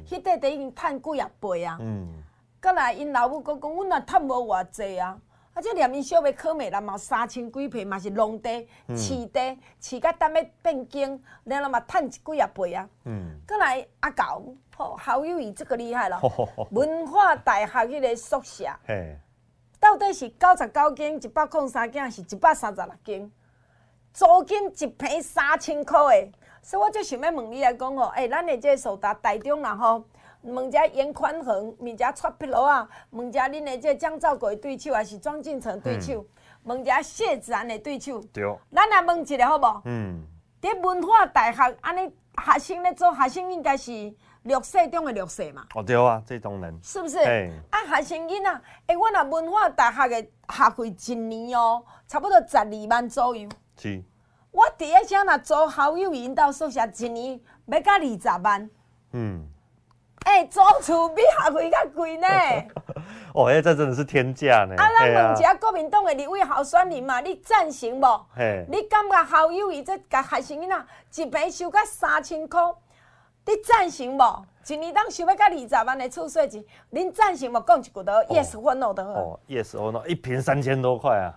[0.09, 1.79] 迄块地已经趁几啊倍啊，
[2.63, 5.21] 过来因老母讲讲，阮也趁无偌济啊。
[5.55, 5.63] 啊！
[5.63, 12.89] 这连伊小妹考美人嘛，三千几平嘛是农地、市地，市甲等要变更，然后嘛趁几啊倍啊。
[13.05, 13.39] 嗯。
[13.47, 16.21] 过来阿狗，吼，好友伊这个厉害了。
[16.73, 19.17] 文化大学迄个宿舍，嘿，
[19.79, 23.31] 到底是九十九间一百零三间，是一百三十六间，
[24.13, 26.33] 租金一平三千块诶。
[26.63, 30.03] 所以我就想要问你来讲吼，诶、欸，咱的这个守达台中然后。
[30.45, 36.25] 问一下颜宽恒，问一下蔡碧罗啊，问一下恁的这江兆国的对手，还是庄敬诚对手？
[36.65, 38.21] 问、嗯、一下谢子安的对手。
[38.33, 38.45] 对。
[38.73, 39.67] 咱来问一下好不？
[39.87, 40.23] 嗯。
[40.61, 45.67] 伫文化大学，安尼学生咧做学生应该是弱势中的弱势嘛？
[45.75, 46.79] 哦对啊，这种人。
[46.83, 47.19] 是不是？
[47.19, 47.51] 哎。
[47.71, 53.49] 啊，学生囡仔，哎、欸，我那文化大学的学费一年哦，差不多十二万左右。
[53.79, 54.03] 是。
[54.51, 58.71] 我第一声若做校友引导宿舍，一年要加二十万。
[59.13, 59.47] 嗯。
[60.25, 62.27] 哎、欸，租厝比学费较贵呢。
[63.35, 64.75] 哦，哎、欸，这真的是天价呢。
[64.77, 68.27] 啊，咱问一下国民党的立委候选人嘛，你赞成无？
[68.35, 68.65] 嘿。
[68.69, 72.61] 你感觉校友伊这甲学生囡仔一平收到三千块，
[73.47, 74.47] 你赞成无？
[74.67, 77.61] 一年当收要加二十万的厝税钱，恁赞成无？
[77.61, 79.05] 讲一句都 yes or no 的。
[79.05, 81.35] 哦，yes or no，一平三千多块啊。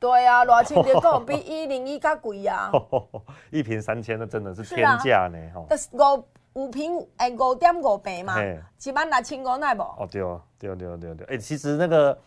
[0.00, 2.72] 对啊，偌钱就讲 比一零一较贵啊。
[3.52, 5.38] 一瓶三千，那真的是天价呢。
[5.54, 5.66] 吼、啊。
[5.70, 6.24] 就是五。
[6.56, 9.82] 五平诶，五点五平嘛，一万六千五奈无？
[9.82, 12.18] 哦对哦，对对对对，哎，其实那个，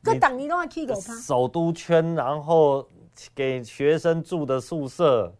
[0.00, 1.12] 搁当年拢爱去过趴。
[1.20, 2.86] 首都圈，然后
[3.34, 5.34] 给学生住的宿舍，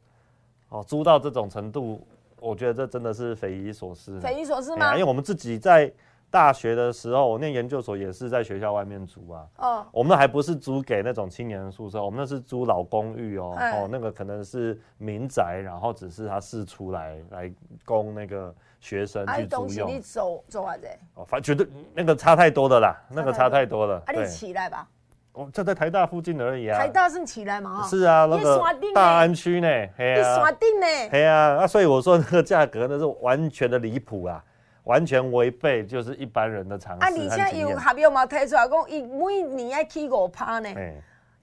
[0.69, 2.05] 哦，租到这种程度，
[2.41, 4.19] 我觉得这真的是匪夷所思。
[4.21, 4.93] 匪夷所思吗？
[4.95, 5.93] 因为我们自己在。
[6.35, 9.47] 大学的时候，我念研究所也是在学校外面租啊。
[9.59, 13.57] 哦，我们还不是租给那种青年宿舍，我们那是租老公寓哦。
[13.57, 17.53] 哦，那个可能是民宅，然后只是他释出来来
[17.85, 19.89] 供那个学生去租用。
[19.89, 20.75] 你走走啊？
[20.77, 24.03] 这哦，反正绝对那个差太多的啦，那个差太多了。
[24.05, 24.89] 啊，你起来吧。
[25.35, 26.77] 哦，就在台大附近而已啊。
[26.77, 27.87] 台大是起来嘛？
[27.87, 28.61] 是啊，那个
[28.93, 29.69] 大安区呢？
[29.69, 31.11] 你刷定呢？
[31.13, 34.43] 对啊，啊，所以我说那个价格那是完全的离谱啊。
[34.85, 37.05] 完全违背就是一般人的常识。
[37.05, 40.69] 啊，而且有合约嘛提出来讲，伊每年要起五趴呢。
[40.77, 40.95] 哎，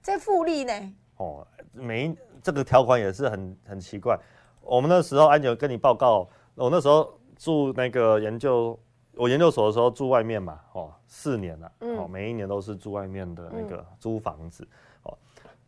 [0.02, 0.72] 这复利呢？
[1.16, 4.18] 哦，每一这个条款也是很很奇怪。
[4.60, 8.78] 我们那时候安久跟你报告，我那时候住那个研究，
[9.14, 15.18] 我研究所的时候住外面嘛，哦，四年了，嗯、哦，每一年都是住外面的那个租房子，嗯、哦，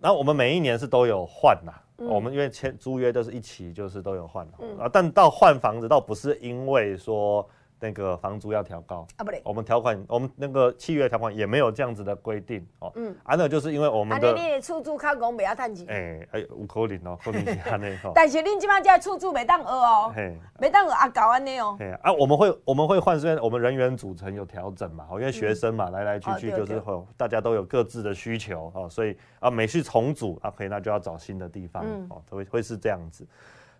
[0.00, 7.48] 然后我们每一年是都有换呐，嗯、我们因为签租约都是一起，就是都有换，嗯、啊，但到换房子倒不是因为说。
[7.84, 12.90] 那个房租要调高啊，不对，我们条款，我们那个契约条款也没有这样子的规定哦。
[12.94, 15.86] 嗯，啊，那就是因为我们的，你出租卡工不要趁钱。
[15.90, 18.10] 哎哎，有可能哦， 可能是安尼哈。
[18.14, 21.76] 但是恁即马这出租没当讹哦，嘿，没当讹啊搞安尼哦。
[22.00, 33.26] 啊，我们会我们会换，虽然我们人员组成有调整嘛，因为学生嘛，来来去去就是会，大家都有各自的需求哦，所以啊，每次重组啊，可以那就要找新的地方哦，会会是这样子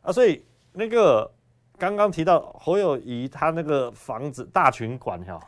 [0.03, 1.31] 啊，所以那个。
[1.77, 5.41] 刚刚提到侯友宜他那个房子大群馆哈，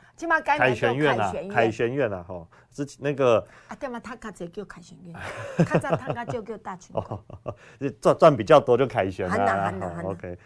[0.45, 5.15] 凯旋苑啊，凯旋苑啊哈，之前那个啊对嘛，他卡只叫凯旋苑，
[5.65, 7.21] 卡在他卡就叫大群馆，
[8.01, 9.73] 赚赚比较多就凯旋啊
[10.05, 10.37] ，OK，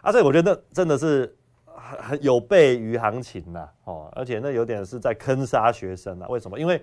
[0.00, 6.58] 啊，所以我觉得真的是很很有悖于行情呐，哦，而且那有点是在坑杀学生啊，为什么？
[6.58, 6.82] 因为。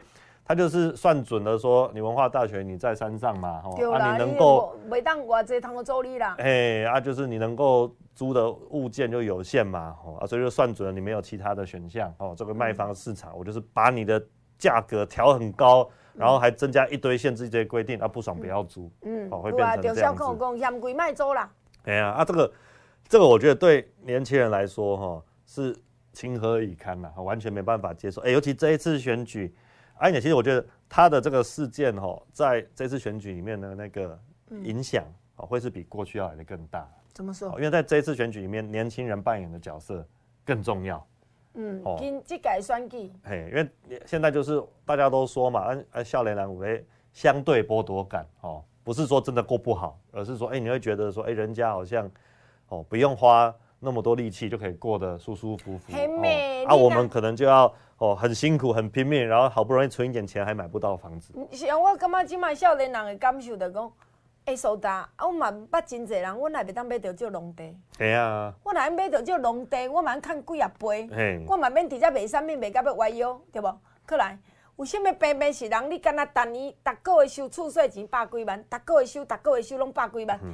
[0.50, 14.20] 他就是算准了，说你文化大学你在山上嘛，吼，啊，你能够每当我这趟我助力啦，哎，啊，就是你能够租的物件就有限嘛，吼，啊，所以就算准了你没有其他的选项，哦，这个卖方市场，我就是把你的
[14.58, 20.24] 价格调很高，然后还增加一堆限制这些规定，啊，不爽不要租，嗯，哦，会变成这样子。
[20.58, 21.48] 嫌贵卖租啦。
[21.84, 22.52] 哎呀，啊，这个
[23.08, 25.78] 这个我觉得对年轻人来说，哈，是
[26.12, 29.54] 情何以堪呐，完全没办法接受，哎，尤其这一次选举。
[30.00, 34.18] 而且其实我觉得他的这个事件哈，在这次选举里面的那个
[34.64, 35.04] 影响
[35.36, 36.90] 啊，会是比过去要来的更大。
[37.14, 37.50] 怎么说？
[37.58, 40.08] 因为在这次选举里面，年轻人扮演的角色
[40.46, 41.06] 更重要。
[41.56, 43.12] 嗯，哦，跟这改选举。
[43.24, 43.70] 嘿，因为
[44.06, 52.10] 现在就是大家都说嘛，啊啊，少年人有相对剥夺感哦，不是说真的过不好，而是说，哎，你会觉得说，哎，人家好像
[52.70, 55.94] 哦，不用花那么多力气就可以过得舒舒服服。
[55.94, 56.66] 很美。
[56.66, 57.74] 啊，我们可能就要。
[58.00, 61.34] 哦，很辛苦，很拼命，然后好不容易存一点钱，还买不到房子。
[61.52, 63.92] 像我感觉今麦少年人的感受就讲，
[64.46, 67.76] 哎，苏达，我嘛捌真侪人，我哪会当买到这农地？
[67.98, 68.54] 对啊。
[68.64, 69.86] 我哪会买到这农地？
[69.90, 71.10] 我嘛看几啊倍。
[71.12, 71.44] 嘿。
[71.46, 73.68] 我嘛免直接卖产品卖到要歪腰，对不？
[74.08, 74.40] 过来，
[74.78, 75.92] 有啥物平平是人？
[75.92, 80.40] 你敢若单年逐个月收厝税钱百几万，逐个月收，逐个月收拢百几万。
[80.42, 80.54] 嗯。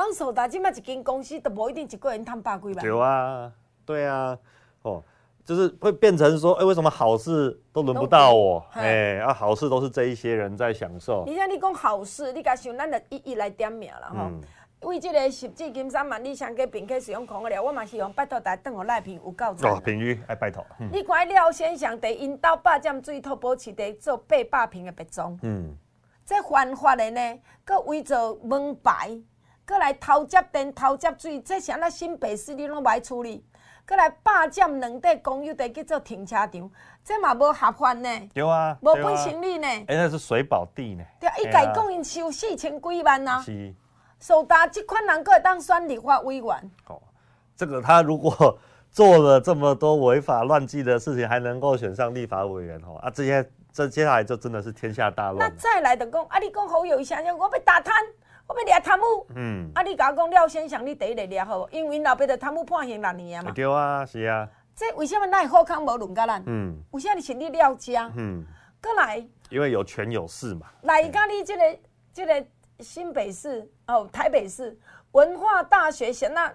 [0.00, 2.86] 黄苏达今麦一间公司都无一定一个人赚百几万。
[2.86, 3.52] 有啊，
[3.84, 4.38] 对啊，
[4.80, 5.02] 哦。
[5.44, 8.64] 就是会变成说，哎、欸，为什么好事都轮不到我？
[8.72, 11.24] 哎、欸，啊，好事都是这一些人在享受。
[11.26, 14.30] 你像你讲好事，你敢想，咱就一一来点名了哈。
[14.30, 14.40] 嗯、
[14.82, 19.70] 为这个十指金山万里香给宾客使用空了，我嘛希望拜托大家等我赖平有够赞。
[19.70, 20.64] 哦，平宇爱拜托。
[20.78, 25.38] 嗯、你看廖先生在引导八占水土保持地做八百平的别庄。
[25.42, 25.76] 嗯。
[26.24, 29.18] 这犯法的呢，搁为做门牌，
[29.70, 33.46] 搁来偷接电、偷接水，这啥那新北市你拢不爱处理。
[33.86, 36.70] 过来霸占两块公有地去做停车场，
[37.04, 38.08] 这嘛无合法呢？
[38.34, 39.68] 对啊，无本行利呢？
[39.68, 41.04] 哎、欸，那是水保地呢。
[41.20, 43.42] 对啊，伊家讲因收四千几万呐、啊。
[43.42, 43.72] 是。
[44.18, 46.70] 首达这款人可会当选立法委员。
[46.88, 47.00] 哦，
[47.56, 48.58] 这个他如果
[48.90, 55.38] 做了这么多违法乱纪的事情，还能够选上立法委员哦啊，这些这接下来就真的是天下大乱。
[55.38, 57.94] 那再来的讲，啊，你讲好友一下，我被打贪。
[58.50, 63.52] 我要掠贪污，嗯，啊，你甲我讲廖先生，你第一个掠好，因为老爸的贪污判刑六年啊嘛。
[63.52, 64.48] 对啊，是啊。
[64.74, 66.42] 这为什么咱好康无轮到咱？
[66.46, 66.76] 嗯。
[66.90, 68.10] 为什么是你廖家？
[68.16, 68.44] 嗯。
[68.82, 69.24] 过来。
[69.50, 70.66] 因为有权有势嘛。
[70.82, 71.78] 来，甲你这个
[72.12, 72.44] 这个
[72.80, 74.76] 新北市哦，台北市
[75.12, 76.46] 文化大学先那，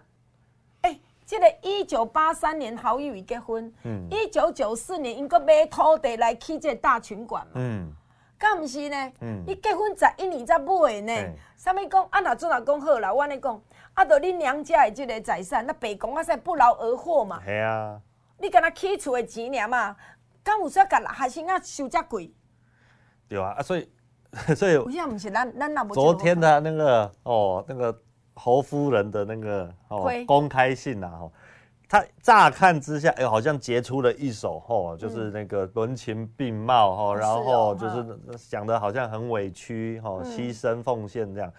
[0.81, 7.89] 哎、欸，这个一九八三年好友结婚，嗯，一九九四年因个买土地来起这个大群馆嘛，嗯。
[8.37, 9.11] 敢毋是呢？
[9.21, 11.33] 嗯，你结婚十一年才买呢？
[11.55, 12.05] 啥物讲？
[12.09, 13.61] 啊，若做若讲好啦，我安尼讲，
[13.93, 17.41] 啊，着恁娘家的即个财产，那白讲啊，说不劳而获嘛。
[17.45, 17.99] 系啊。
[18.37, 19.95] 你敢若起厝的钱尔嘛？
[20.43, 22.33] 敢有说甲学生啊收遮贵？
[23.27, 23.89] 对啊，啊，所以
[24.55, 24.77] 所以。
[24.77, 27.97] 为啥毋是咱咱那昨天的那个哦，那个
[28.33, 31.31] 侯夫人的那个哦公开信啊，哦。
[31.87, 38.05] 他乍看之下，哎、欸，好像杰出了一手，吼，就是那个文情并茂，吼、嗯，然后就是
[38.49, 41.49] 讲的好像很委屈，吼，牺牲奉献这样，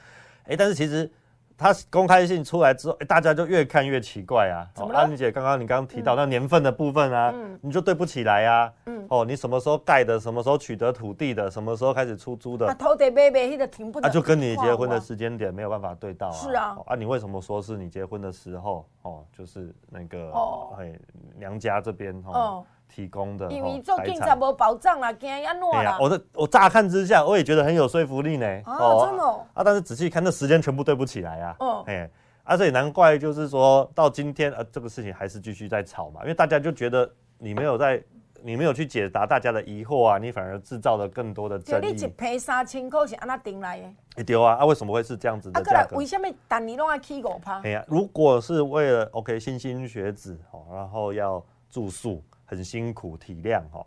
[0.45, 1.11] 哎、欸，但是其实。
[1.59, 4.69] 他公开信出来之后，哎，大家就越看越奇怪啊。
[4.75, 4.99] 怎么了？
[5.01, 8.73] 安妮姐，刚刚你刚刚提到那年份的部分啊，嗯、你就对不起来啊。
[8.87, 9.07] 嗯。
[9.09, 10.19] 哦，你什么时候盖的？
[10.21, 11.51] 什么时候取得土地的？
[11.51, 12.67] 什么时候开始出租的？
[12.67, 13.99] 啊，土地买卖那个停不。
[14.01, 16.33] 啊，就跟你结婚的时间点没有办法对到啊。
[16.33, 16.77] 是啊。
[16.87, 18.87] 啊，你为什么说是你结婚的时候？
[19.03, 20.93] 哦，就是那个哦，哎，
[21.39, 22.67] 娘家这边哦。
[22.87, 25.99] 哦提供的，因为做警察无保障啦，惊安怎啦？
[26.01, 28.47] 我的我乍看之下，我也觉得很有说服力呢。
[28.65, 29.63] 哦，真的啊！
[29.65, 31.57] 但是仔细看，那时间全部对不起来啊。
[31.59, 32.09] 哦，哎，
[32.43, 38.03] 而且难怪，就是说到今天，呃，这个事情还是继续在吵嘛，因为大家就觉得你没有在，
[38.43, 41.93] 你没有去解答大家的疑惑啊，你反而制造了更多的争议。
[41.93, 43.87] 你一赔三千块是安那定来的？
[44.17, 45.97] 哎，对啊，啊，为什么会是这样子的价格？
[45.97, 47.61] 为什么当年拢要起五趴？
[47.63, 52.23] 哎呀，如果是为了 OK 莘莘学子哦，然后要住宿。
[52.47, 53.85] 很辛苦，体谅哈，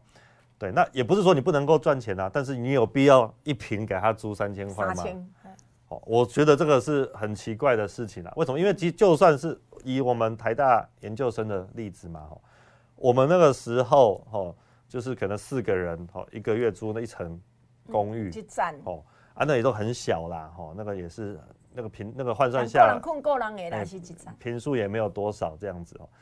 [0.57, 5.03] 对，那也不是说你不能够赚钱啊，但是你有必要一瓶给他租三千块吗？
[6.05, 8.31] 我觉得这个是很奇怪的事情啊。
[8.35, 8.59] 为什么？
[8.59, 12.29] 因为其实就算是以我们台大研究生的例子嘛，
[12.95, 14.53] 我们那个时候哈，
[14.87, 17.41] 就是可能四个人哈，一个月租那一层
[17.89, 18.29] 公寓，
[18.83, 19.01] 哦，
[19.33, 21.39] 啊，那也都很小啦，哈，那个也是
[21.73, 22.99] 那个平那个换算下来，
[24.37, 26.17] 平数也没有多少这样子哦，那。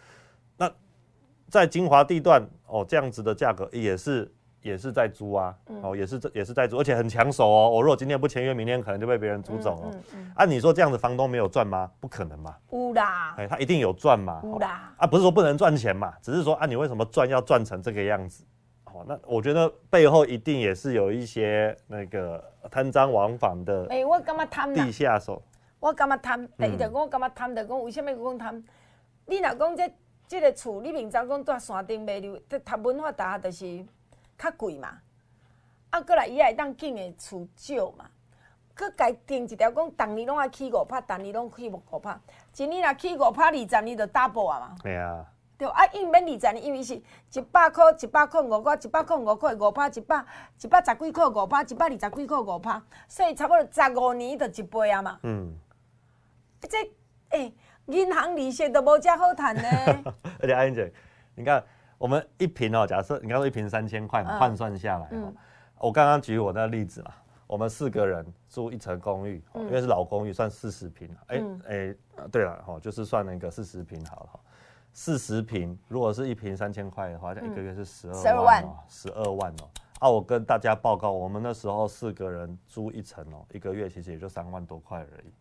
[1.49, 4.29] 在金华地段哦，这样子的价格也是
[4.61, 7.69] 也是在租啊，哦，也是也是在租，而且很抢手哦。
[7.69, 9.91] 我如果今天不签约，明天可能就被别人租走了。
[10.35, 11.89] 按你说这样子，房东没有赚吗？
[12.01, 12.53] 不可能嘛。
[12.71, 14.41] 有啦，哎，他一定有赚嘛。
[14.43, 18.43] 有啦，啊，不是说不能赚钱嘛，只是说啊，你为什么赚要赚成这个样子？
[18.85, 23.87] 哦，那我觉得背后一定也是有一些那个贪赃枉法的。
[23.89, 24.73] 哎，我干嘛贪？
[24.73, 25.41] 地下手。
[25.79, 26.45] 我干嘛贪？
[26.57, 27.63] 第一个我干嘛贪的？
[27.63, 28.63] 讲为什么讲贪？
[29.27, 29.89] 你若讲这。
[30.27, 33.85] 这个厝你明早讲住山顶买楼，这读文化大学就是
[34.37, 34.99] 较贵嘛。
[35.89, 38.05] 啊，过来伊也会当建的厝少嘛。
[38.75, 42.19] 佮家定一条讲，逐年拢爱起五拍，逐年拢起五拍。
[42.57, 44.75] 一年若起五拍，二十年就 double 啊嘛。
[44.83, 45.25] 对啊。
[45.57, 50.25] 对啊，因免二十年，因为是一百块，一百块五块，一百块五块五拍，一百
[50.61, 55.19] 一百十几块五拍，一百二十几块五拍，所以差不多十五年就一倍啊嘛。
[55.23, 55.57] 嗯。
[56.59, 56.77] 这
[57.29, 57.45] 诶。
[57.45, 57.53] 欸
[57.87, 59.63] 银行利息都无遮好谈呢。
[60.39, 60.91] 而且阿英姐，
[61.35, 61.63] 你看
[61.97, 65.33] 我们一瓶哦，假设你刚说一瓶三千块嘛，换算下来，嗯、
[65.79, 67.11] 我刚刚举我那个例子嘛，
[67.47, 71.09] 我们四个人住一层公寓，嗯、因为是老公寓，算四十平。
[71.27, 71.95] 哎哎，
[72.31, 74.39] 对了哈，就是算那个四十平好了哈。
[74.93, 79.69] 四十平如果是一平三千块的话，一个月是十二万哦，十二万哦。
[79.99, 85.31] 啊，我跟大家报告，我们那时候四个人租一层哦，一个月其实也就三万多块而已。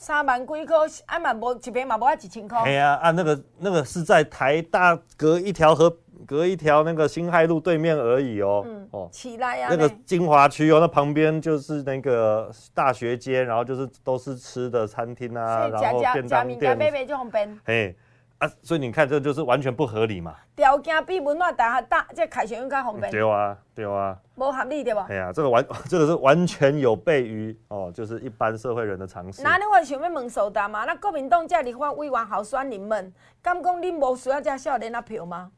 [0.00, 2.60] 三万几块，啊嘛无一边嘛无啊一千块。
[2.60, 5.92] 哎呀，啊那个那个是在台大隔一条河，
[6.24, 8.62] 隔一条那个辛亥路对面而已哦。
[8.64, 8.88] 嗯。
[8.92, 9.08] 哦。
[9.10, 9.66] 起来呀。
[9.68, 17.60] 那个金华区哦，那旁边就是那个大学街，然后就是都是吃的餐厅啊，然后便当店。
[17.64, 17.96] 嘿。
[18.38, 20.32] 啊，所以你看，这就是完全不合理嘛。
[20.54, 23.10] 条件比文化大学大，这凯旋更加方便。
[23.10, 24.16] 对啊，对啊。
[24.36, 25.06] 不合理对吧？
[25.10, 29.42] 哎呀，这个完， 这个是完全有悖于哦，就是一般社会人的常识。
[29.42, 30.84] 那你我想要问苏达嘛？
[30.84, 33.12] 那国民党这立法委员候选人们，
[33.42, 35.50] 敢讲你无需要这少年啊票吗？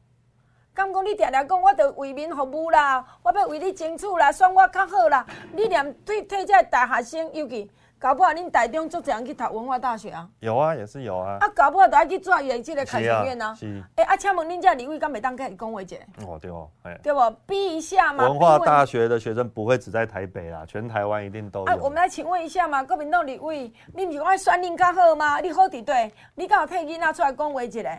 [0.73, 5.23] 敢讲你常常讲我得为民服务啦，我要为你争取啦，选我较好啦？
[5.53, 7.69] 你连对对这大学生，尤其。
[8.01, 10.27] 搞不好恁台中足侪人去读文化大学啊？
[10.39, 11.37] 有啊，也是有啊。
[11.39, 13.53] 啊，搞不好就爱去转业这个开学院啊。
[13.53, 13.79] 是。
[13.95, 15.95] 哎，啊，请问恁这立委敢袂当开讲话者？
[16.25, 16.99] 哦，对哦，哎。
[17.03, 17.19] 对不？
[17.45, 18.27] 逼一下嘛。
[18.27, 21.65] 文化大学的学生不会只在台北啦，全台湾一定都有。
[21.67, 25.39] 啊，我们来请问一下嘛，国民党李伟，你唔是讲爱选恁较好吗？
[25.39, 27.89] 你好伫对，你敢有替囡仔出来讲话一个？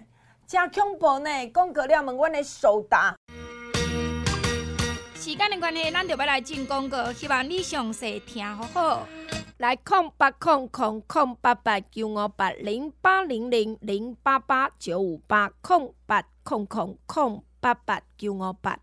[0.45, 1.31] 真恐怖呢！
[1.55, 3.15] 讲过了问阮的守达。
[5.23, 9.07] 时间的关系，咱就要来进广告，希望你详细听好好。
[9.59, 18.77] 来空八空空空八八九五八零八零零零八八九五八空八空空空八八九五八。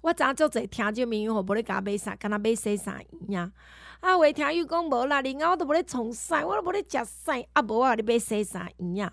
[0.00, 3.52] 我昨做者听这民谣，无咧甲买啥，干那买洗衫衣啊！
[4.00, 9.12] 啊，话听伊讲无啦，另外我都无咧创啥，我都无咧食啥，啊，无啊你买洗衫衣啊！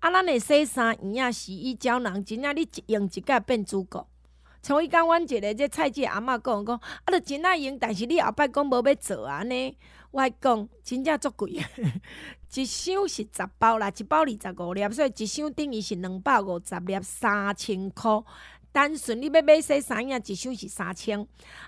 [0.00, 4.08] 啊，咱的洗衫衣啊，洗衣胶囊，真正你一用一盖变主角。
[4.62, 9.76] 像伊讲，阮一个这菜姐阿嬷讲讲，啊，着真爱用，但是你后摆讲无要做安尼，
[10.12, 11.60] 我讲真正足贵，
[12.54, 18.24] 一箱是十包啦，一包二十五粒，所以一箱等于是两百五十粒，三千箍。
[18.72, 21.24] 单纯你要买洗衫衣，一箱是三千。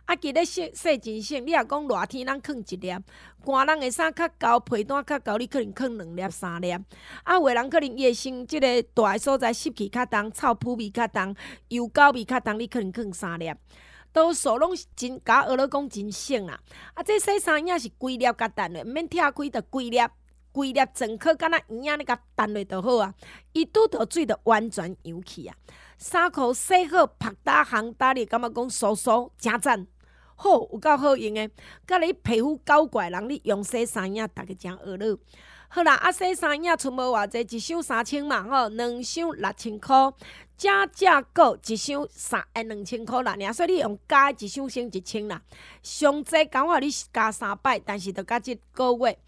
[0.06, 2.96] 啊，记得洗洗真省，你若讲热天咱囥一粒，
[3.44, 6.72] 寒人的衫较厚，被单较厚，你可能囥两粒三粒。
[7.22, 11.36] 啊，有的人可能伊会穿即个大个所在湿气较重，臭扑味较重，
[11.68, 13.52] 油膏味较重，你可能囥三粒。
[14.10, 16.58] 多数拢是真假，学了讲真省啦。
[16.94, 19.98] 啊，这洗衫衣是规粒甲单的，毋免拆开，着规粒
[20.52, 23.12] 规粒整颗，敢若圆仔你甲单落就好啊。
[23.52, 25.54] 伊拄着水着完全油去啊。
[25.98, 29.86] 衫裤洗好，晒打烘打，你感觉讲舒舒真赞，
[30.36, 31.50] 好有够好用诶。
[31.86, 35.18] 甲你皮肤搞怪人，你用洗衫衣，逐个真学了。
[35.68, 40.12] 好啦，啊洗衫衣剩无偌济，一箱三千嘛吼，两箱六千箍，
[40.56, 45.40] 正正个一箱三诶两千箍啦，尔所以你用加一箱先一千啦。
[45.82, 49.18] 上济讲话你加三百，但是着加即个月。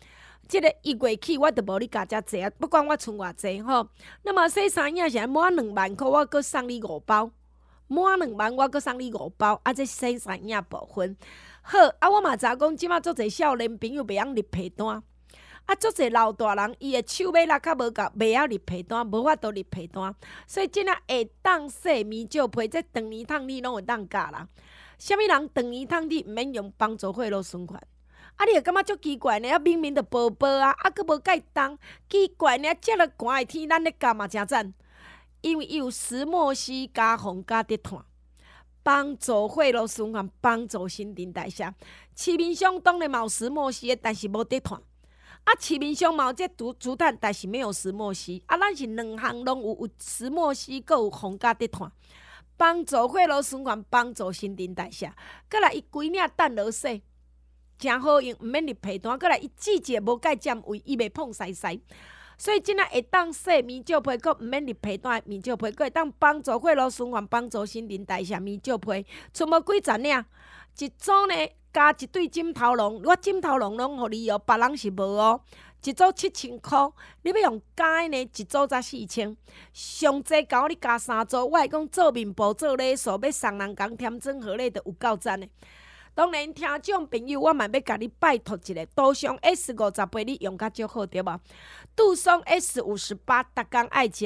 [0.49, 2.51] 即个一月起，我着无你加遮济啊！
[2.59, 3.88] 不管我存偌济吼，
[4.22, 7.30] 那么洗衫衣是满两万箍，我阁送你五包；
[7.88, 9.61] 满两万，我阁送你五包。
[9.64, 11.16] 啊，这洗衫衣部分
[11.62, 12.09] 好啊！
[12.09, 15.03] 我嘛知讲，即马足侪少年朋友袂晓立被单，
[15.66, 20.14] 啊，足侪老大人伊诶手尾力较无够，袂晓立被单，无法度立被单，
[20.47, 24.47] 所以即个会当洗面罩被，这长年烫你拢会当加啦。
[24.97, 27.82] 啥物人长年烫你毋免用帮助贿赂存款？
[28.37, 28.45] 啊！
[28.45, 29.51] 你会感觉足奇怪呢？
[29.51, 31.78] 啊，明明着薄薄啊，啊，阁无盖当，
[32.09, 32.68] 奇怪呢？
[32.80, 34.74] 遮了寒诶天，咱咧干嘛诚赞，
[35.41, 37.99] 因为伊有石墨烯加防加滴碳，
[38.82, 41.74] 帮助血路循环，帮助新陈代谢。
[42.14, 44.82] 市面上当然嘛有石墨烯，但是无滴碳。
[45.45, 48.43] 啊，市面上嘛有这竹竹炭，但是没有石墨烯。
[48.47, 51.91] 啊，咱是两项拢有，有石墨烯，阁有防加滴碳，
[52.59, 55.11] 帮助血路循环，帮助新陈代谢。
[55.49, 57.03] 阁来伊规领等落洗。
[57.79, 61.79] 诚好用，毋免立被单，阁来伊季节无盖占位，伊袂碰晒晒，
[62.39, 70.24] 所以真仔会当洗面照被，阁毋免立被单面照被，阁会当帮助血路循环，帮助新陈代谢面罩被，剩无几层领，
[70.79, 71.35] 一组呢
[71.72, 75.41] 加一对枕头笼，我枕头笼拢互你哦，别人是无哦，
[75.85, 79.37] 一组七千箍，你要用加呢，一组才四千，
[79.74, 85.47] 上济甲我你加三组，我会讲做面部做礼数，要送人讲添砖贺礼，着有够赞的。
[86.17, 91.41] 当然，听众朋友，我嘛要甲你拜托一个，杜松 S 五十八，你用较少好对无？
[91.95, 94.25] 杜松 S 五十八，逐工爱食，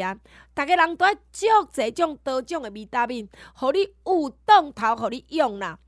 [0.54, 5.80] 逐个人都爱足侪种多种的维他命，互你有档头，互你用啦。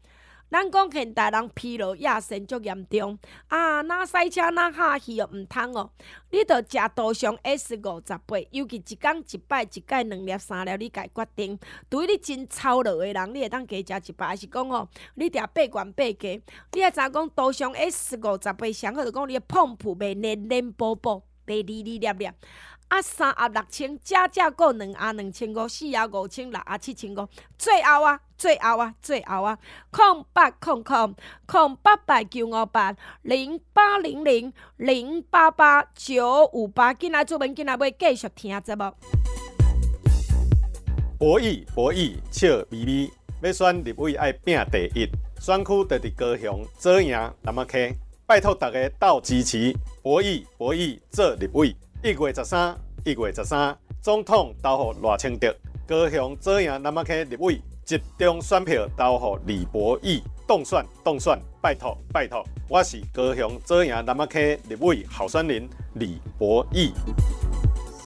[0.52, 5.90] 咱讲现代人疲劳亚肾足严重啊，哪赛车哪哈气哦，毋通哦。
[6.30, 11.58] 你着食多上 S 五十八，尤其一工一摆一摆两粒三粒，你家决定。
[11.88, 16.40] 对你真操劳的人，你会当加食一摆，还是讲哦，你定八罐八价。
[16.72, 22.30] 你爱知影讲多上 S 五十八上好，就讲你的 pomp 袂黏黏补补，袂哩哩粒粒。
[22.92, 27.26] 啊，三啊六千，加价过两啊两千五，四啊五千，六啊七千五，
[27.56, 29.58] 最后啊，最后啊，最后啊，
[29.90, 31.14] 空八空空
[31.46, 38.84] 空八百九五八零八零零零八八九五八，进来做门，进来要继续听节目。
[41.18, 45.08] 博弈博弈笑眯眯，要选立委爱拼第一，
[45.40, 51.74] 选区就伫高雄左营南仔溪，拜托大家斗支持，博弈博弈做立委。
[52.04, 55.54] 一月十三，一月十三，总统都予赖清德，
[55.86, 66.92] 高雄左营南仔溪立委集中选票都予李博义，当选当选，拜托拜托，我是高雄左营南仔溪立委候选人李博义。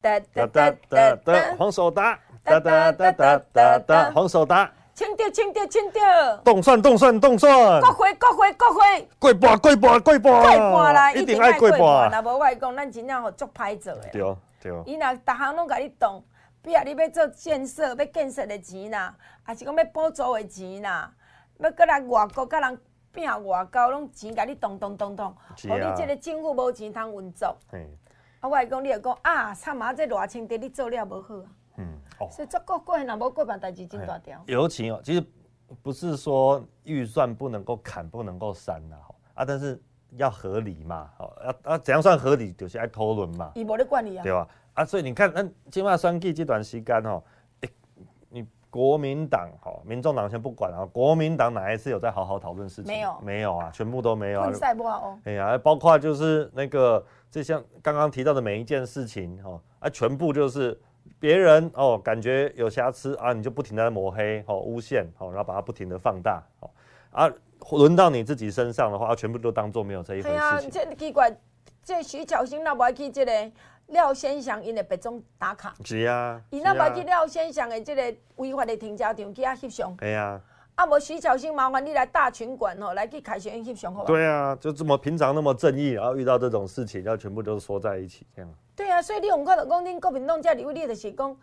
[0.02, 0.46] 哒哒
[0.90, 4.70] 哒哒，黄守达，哒哒哒哒哒哒，黄守达。
[4.96, 6.36] 清掉，清掉，清掉。
[6.38, 7.80] 动算，动算，动算。
[7.82, 9.08] 国会，国会，国会。
[9.18, 10.42] 过半，过半，过半。
[10.42, 12.10] 过半啦，一定爱过半。
[12.10, 14.10] 那无我讲，咱真正好足歹做诶。
[14.10, 14.22] 对
[14.62, 14.72] 对。
[14.86, 16.24] 伊若逐项拢甲你动，
[16.62, 21.12] 比如你要做建设，要建设诶钱啦，还是讲要补助诶钱啦，
[21.58, 22.80] 要过来外国甲人
[23.12, 25.36] 拼外交，拢钱甲你动动动动，
[25.68, 27.54] 互你即个政府无钱通运作。
[27.70, 27.86] 嘿。
[28.40, 31.44] 啊，我来讲，你来讲啊，惨啊，这偌清地你做了无好啊。
[31.78, 31.86] 嗯，
[32.20, 34.42] 哦，所以做过过，若无过办代志真大条。
[34.46, 35.24] 尤其哦，其实
[35.82, 38.96] 不是说预算不能够砍，不能够删呐，
[39.34, 39.80] 啊，但是
[40.12, 43.50] 要合理嘛，哦，啊啊怎样算合理，就是爱讨论嘛。
[43.54, 44.22] 伊无咧管理啊。
[44.22, 44.48] 对吧？
[44.74, 47.22] 啊，所以你看，咱今麦选举这段时间哦，
[47.60, 47.70] 诶，
[48.28, 52.86] 你国民党哈，民众党先不管啊，国民党哪一次有在好好讨论事情？
[52.86, 54.50] 没有，没有啊，全部都没有啊。
[55.24, 60.80] 哎呀，包括就是那个，就像刚刚提到的每一件事情哦，啊，全部就是。
[61.18, 66.70] 别人哦，感觉有瑕疵啊，你就不停的抹黑哦，诬陷哦，然后把它不停的放大哦，
[67.10, 67.30] 啊，
[67.72, 70.38] 轮到你自己身上的话，全部都当做没有这一回事情。
[70.38, 71.34] 啊，这奇怪，
[71.82, 73.50] 这徐巧芯那不爱去这个
[73.86, 75.74] 廖先祥因的白种打卡？
[75.84, 79.94] 是啊，伊那不爱去廖先祥的这个违法的停车场去啊翕相？
[79.96, 80.40] 对啊。
[80.74, 84.06] 啊，无徐巧芯麻烦你来大群馆哦，来去凯旋翕相好吧？
[84.06, 88.54] 对啊，就这么平常那么正义，然后遇到这种事情，要全部都说在一起这样。
[88.76, 91.36] 对啊，所以你用看到讲恁国民党这里，你就是讲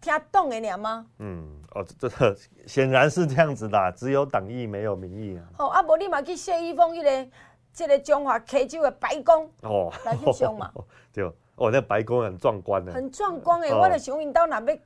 [0.00, 1.06] 听党的尔吗？
[1.18, 5.44] 嗯，哦，这个显然是这样子的，只有党意没有民意啊。
[5.58, 7.30] 哦，啊，无你嘛去谢依峰迄个
[7.72, 10.72] 这个中华溪州的白宫哦，来翕相嘛。
[11.12, 11.24] 对，
[11.56, 12.92] 哦，那白宫很壮观的。
[12.92, 14.78] 很壮观诶，我就想因兜若要。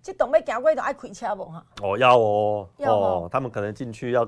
[0.00, 1.66] 这栋要行过都爱开车无哈？
[1.82, 4.24] 哦，要哦，要哦，他们可能进去要，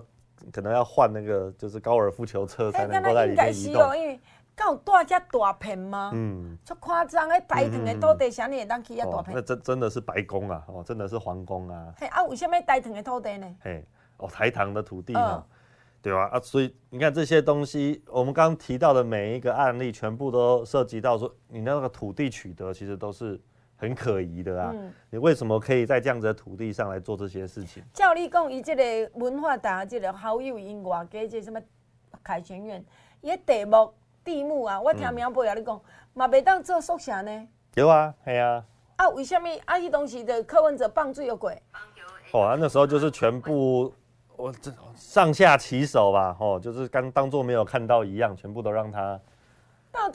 [0.53, 3.97] 可能要换那个就是高尔夫球车才能够在里面移动。
[3.97, 4.21] 因为
[4.61, 6.11] 够大遮大片吗？
[6.13, 9.35] 嗯，足夸张，诶，大屯的土地，啥你会当去遐大片？
[9.35, 11.95] 那真真的是白宫啊，哦，真的是皇宫啊。
[11.99, 13.57] 嘿，啊，为什么台糖的土地呢？
[13.61, 13.85] 嘿，
[14.19, 15.45] 哦，台糖的土地嘛，
[16.03, 16.29] 对吧？
[16.33, 23.41] 啊，所以你看这些东西，我们刚刚提到的每一个案例，全部都涉及到说，你那个土地取得其实都是。
[23.83, 24.73] 很可疑的啊！
[24.75, 27.83] 嗯、你为什么可以在这样子的土地上来做这些事情？
[27.95, 31.59] 照你讲，伊这个文化大学这个好友因外加这什么
[32.23, 32.85] 凯旋苑，
[33.23, 33.91] 伊个地目
[34.25, 35.81] 地目啊，我听苗博雅你讲，
[36.13, 37.49] 嘛袂当做宿舍呢？
[37.75, 38.65] 有啊，系啊。
[38.97, 39.77] 啊，为什么啊？
[39.77, 41.61] 迄东西的柯文哲放水有鬼？
[42.33, 43.93] 哦，啊、那时候就是全部
[44.37, 49.19] 我这上下其手吧，哦，就是刚当做没有看到一样，全部都让他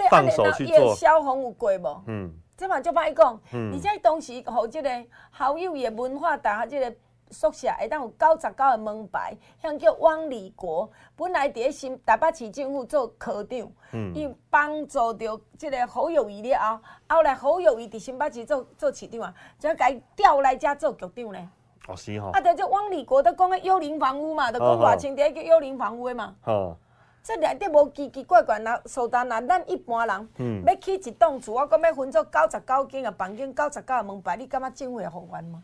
[0.10, 0.94] 放手去做。
[0.96, 2.02] 消防有鬼不？
[2.08, 2.34] 嗯。
[2.58, 4.90] 这嘛就歹讲，嗯、而且当时和这个
[5.30, 6.96] 好友的文化大学这个
[7.32, 13.70] 宿舍会当有九十九个门牌，像叫汪礼国，本来伫咧新台北市政府做科长，
[14.14, 16.60] 伊帮、嗯、助着即个侯友谊了
[17.08, 21.48] 后，后来侯友谊伫新北市做做市长啊，就甲伊调来遮做局长咧。
[21.88, 22.30] 哦，是吼。
[22.30, 26.36] 啊，对，这汪礼国都讲个幽灵房屋嘛，都讲偌清地叫幽灵房屋的嘛。
[26.46, 26.76] 哦。
[27.24, 35.64] 即内底无奇奇怪怪，那苏丹那咱一般人，嗯、要起一栋厝，我讲要分做九十九间的房间，九十九个门牌，你感觉政府会好还吗？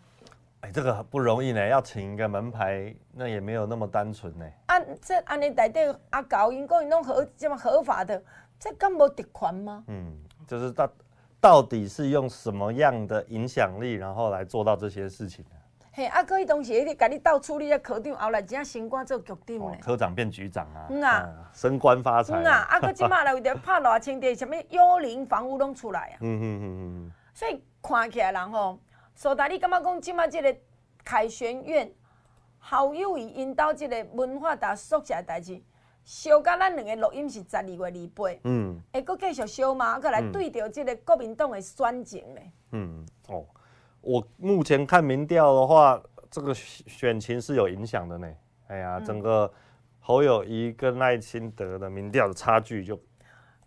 [0.62, 4.46] 哎、欸，这个不容易呢，要请一个门牌，那也没有那么单纯呢。
[4.68, 5.80] 啊，这安尼内底
[6.12, 8.22] 阿高因讲因拢合这么合法的，
[8.60, 9.84] 这敢无特权吗？
[9.88, 10.16] 嗯，
[10.48, 10.90] 就是到
[11.40, 15.56] 到底是用什么样的影响力，然后来做到这些事情呢？
[15.94, 19.78] 嘿，啊，哥，伊当时你甲你到处理个科长，后来真升官做局长呢。
[19.82, 22.36] 科长变局长啊，嗯啊，升官发财。
[22.36, 26.18] 嗯啊，啊，哥即马来为着拍偌清地，什么幽灵房屋拢出来啊。
[26.22, 26.66] 嗯嗯嗯
[27.08, 27.12] 嗯。
[27.34, 28.80] 所以看起来人吼，
[29.22, 30.58] 所以你感觉讲即马这个
[31.04, 31.88] 凯旋苑，
[32.58, 35.62] 好友伊引导这个文化大宿舍代志，
[36.04, 38.40] 烧甲咱两个录音是十二月二八。
[38.46, 38.82] 嗯。
[38.92, 40.00] 会阁继续烧吗？
[40.00, 42.42] 阁来对着这个国民党的选情呢？
[42.72, 43.46] 嗯，哦。
[44.02, 46.02] 我目前看民调的话，
[46.32, 48.28] 这个选情是有影响的呢。
[48.70, 49.54] 哎呀，嗯、整个
[50.00, 53.00] 侯友谊跟赖清德的民调的差距就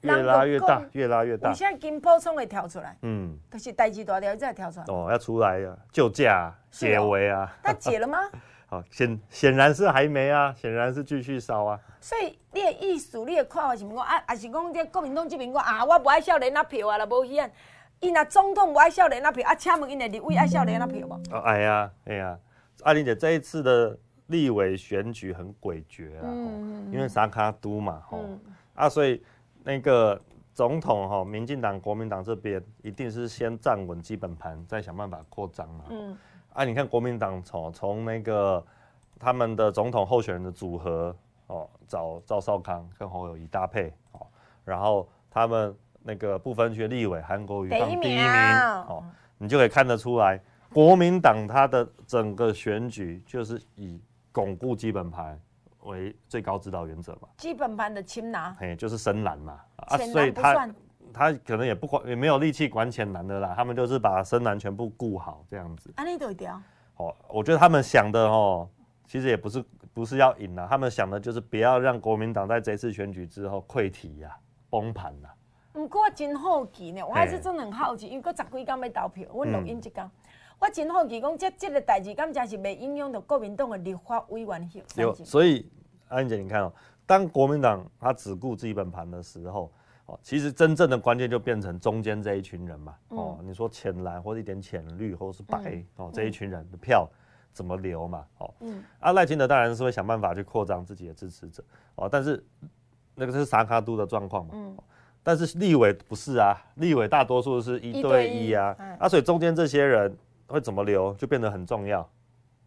[0.05, 1.53] 越拉越大，越拉越大。
[1.53, 4.85] 现在金溥聪会跳出来，嗯，可是代志大条再跳出来。
[4.89, 7.51] 哦，要出来呀，救驾解围啊。
[7.63, 8.19] 他解了吗？
[8.67, 11.81] 好， 显显然是还没啊，显然是继续烧啊。
[12.01, 14.01] 所以你的意思，你的看法是什么？
[14.01, 17.49] 啊，还是讲这国民党这边讲啊，我不爱少年那票啊，了无戏啊。
[18.01, 21.15] 伊若总统不爱少年那票，啊，请问因的立委爱少年那票无？
[21.31, 22.39] 哦，哎呀，哎呀，
[22.83, 23.97] 阿玲姐，这一次的
[24.27, 28.41] 立委选举很诡谲啊，嗯、因为三卡都嘛，吼、嗯，
[28.75, 29.23] 啊，所以
[29.65, 30.21] 那个
[30.53, 35.85] 总统哈，民进党、国民党这边一定是先站稳基本盘，再想办法扩张嘛。
[35.89, 36.17] 嗯，
[36.53, 38.65] 啊，你看国民党从从那个
[39.19, 41.17] 他们的总统候选人的组合
[41.49, 44.25] 哦，找赵少康跟侯友谊搭配哦，
[44.65, 45.75] 然后他们。
[46.07, 48.29] 那个不分区立委韩国瑜当第一名，
[48.87, 49.03] 哦，
[49.39, 50.39] 你就可以看得出来，
[50.71, 53.99] 国民党他的整个选举就是以
[54.31, 55.41] 巩固基本盘
[55.85, 57.29] 为最高指导原则嘛。
[57.37, 59.61] 基本盘的擒拿，哎，就是深蓝嘛。
[59.77, 60.69] 啊，所以他
[61.13, 63.55] 他可能也不管，也没有力气管浅蓝的啦。
[63.57, 65.93] 他们就是把深蓝全部顾好这样子。
[65.97, 66.61] 安利都一条。
[66.97, 68.69] 哦，我觉得他们想的哦，
[69.07, 74.37] 其实也不是不是要赢啦，他们想的就是不要让国民党在这次选举之后溃体呀、
[74.71, 75.29] 崩盘呐。
[75.73, 80.11] 不过我真好奇呢，我还是真的很好奇，因为过十几天要投票，我录音一讲，嗯、
[80.65, 84.83] 我真好奇讲这这个代志，敢真是没影响到国民党的立法委员票。
[84.97, 85.71] 有，所以
[86.09, 86.73] 安姐，你看哦，
[87.05, 89.71] 当国民党他只顾自己本盘的时候，
[90.07, 97.07] 哦，其实真正的关键就变成中间这一群人嘛，嗯、哦，你说浅蓝或者一点浅绿或者是白，嗯、哦，这一群人的票
[97.53, 101.63] 怎么留嘛，哦，嗯，啊赖清德当然是会想办法去扩张自己的支持者，
[101.97, 102.43] 哦，但是
[103.15, 104.75] 那个是三脚督的状况嘛，嗯。
[105.27, 110.15] 但是立委不是啊，立委大多数是一对一啊，一啊，所以中间这些人
[110.55, 112.09] 会怎么留就变得很重要，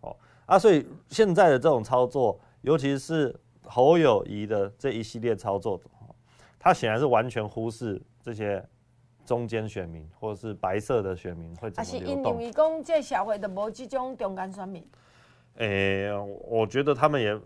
[0.02, 0.14] 哦，
[0.46, 3.34] 啊，所以现在的这种操作，尤其是
[3.64, 5.80] 侯友谊的这一系列操作，
[6.60, 8.62] 他显然是完全忽视这些
[9.26, 12.38] 中间选民或者是白色的选民会怎么流动。
[12.38, 14.86] 是因为讲这社会的无这种中间选民。
[15.56, 17.40] 诶、欸，我觉得他们也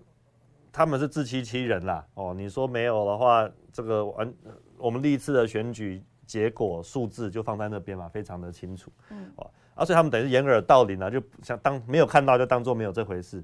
[0.72, 4.34] 他们是自欺欺人啦，哦，你说没有的话，这个完。
[4.78, 8.92] 我们历次的选举结果数字就放在那边嘛，非常的清楚。
[9.12, 9.48] 嗯，哦，
[9.82, 13.44] 而且他们等于掩耳盗铃啊，就想当没有看到就当做没有这回事。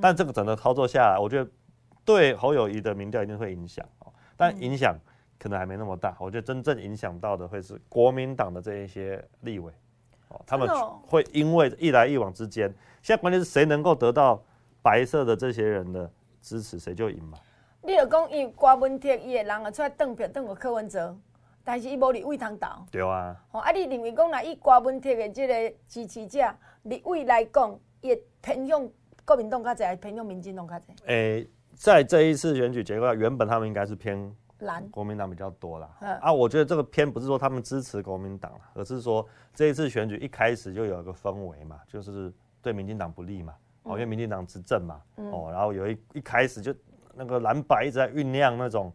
[0.00, 1.50] 但这个整个操作下来，我觉得
[2.04, 3.84] 对侯友谊的民调一定会影响。
[3.98, 4.96] 哦，但影响
[5.36, 6.16] 可能还没那么大。
[6.20, 9.72] 我觉得真正影响到的会是国民党的这一些立委。
[10.28, 10.68] 哦，他们
[11.04, 12.72] 会因为一来一往之间，
[13.02, 14.40] 现在关键是谁能够得到
[14.80, 16.08] 白色的这些人的
[16.40, 17.36] 支持，谁就赢嘛。
[17.82, 21.14] 你就讲伊郭文铁伊个人啊出来邓票邓个柯文哲，
[21.64, 22.68] 但是伊无立委通投。
[22.90, 23.34] 对啊。
[23.50, 26.38] 哦，啊，你认为讲，若以郭文铁的这个支持者
[26.82, 28.88] 立委来讲，伊偏向
[29.24, 30.80] 国民党较侪，还是偏向民进党较侪？
[31.06, 35.88] 诶、欸，在这一次选举结果，原本他们应该是偏蓝国民党比较多啦。
[36.00, 43.54] 蓝啊，我觉得这个偏不是说他们支持国民党，而是说这一次选举一开始就有一个氛围嘛，就是对民进党不利嘛。
[43.84, 45.00] 哦，因为民进党执政嘛。
[45.16, 46.74] 嗯、哦，然后有一一开始就。
[47.16, 48.92] 那个蓝白一直在酝酿那种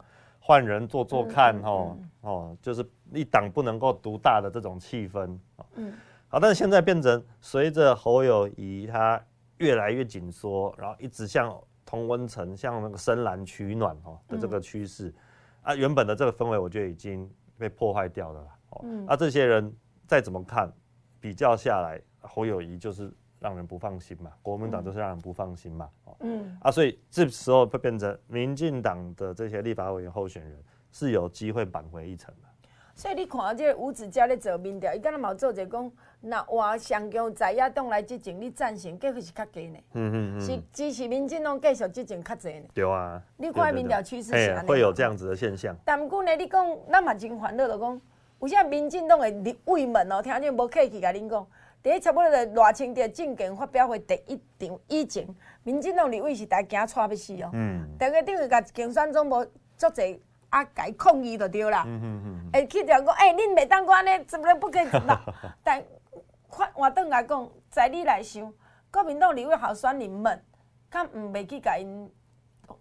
[0.50, 2.84] 换人做做看，哦哦，就是
[3.14, 5.38] 一党不能够独大的这种气氛，
[5.76, 5.94] 嗯，
[6.28, 9.24] 好，但是现在变成随着侯友谊他
[9.58, 15.14] 越来越紧缩，然后一直向同温层、向那个深蓝取暖哦的这个趋势，
[15.62, 19.72] 啊，原本的这个氛围我觉得已经被破坏掉了，哦，啊，这些人
[20.08, 20.74] 再怎么看
[21.20, 23.14] 比较下来，侯友谊就是。
[23.40, 30.62] 让人不放心嘛，国民党就是让人不放心嘛，嗯，啊，所以这时候会变成民进党的这些立法委员候选人
[30.92, 32.50] 是有机会扳回一城的。
[32.96, 39.80] 所以你看这个吴子嘉咧做民调，伊敢若冇做者讲，那话上强在野党来执政，你赞成结果是较低呢？
[39.94, 42.66] 嗯嗯嗯，是支持民进党继续执政较济呢？
[42.74, 45.74] 对啊，你看民调趋势是安尼，会有这样子的现象。
[45.86, 48.02] 但不过呢，你讲咱嘛真烦恼，就讲
[48.42, 51.48] 有些民进党的立委们哦，听见无客气甲恁讲。
[51.82, 55.26] 第一差不多的赖清德政见发表会第一场以前，
[55.64, 57.50] 民进党立委是大家惊喘要死哦。
[57.54, 57.88] 嗯。
[57.98, 59.46] 大家等于甲竞选总部
[59.78, 60.20] 足侪
[60.50, 61.86] 啊，改抗议就对啦。
[61.88, 62.52] 嗯嗯嗯。
[62.52, 65.18] 会去讲讲，哎，恁袂当安尼，怎么不可以做到？
[65.64, 65.82] 但
[66.50, 68.54] 换换转来讲，在你来想，
[68.92, 70.44] 国民党立委候选人们，
[70.90, 72.12] 敢毋袂去甲因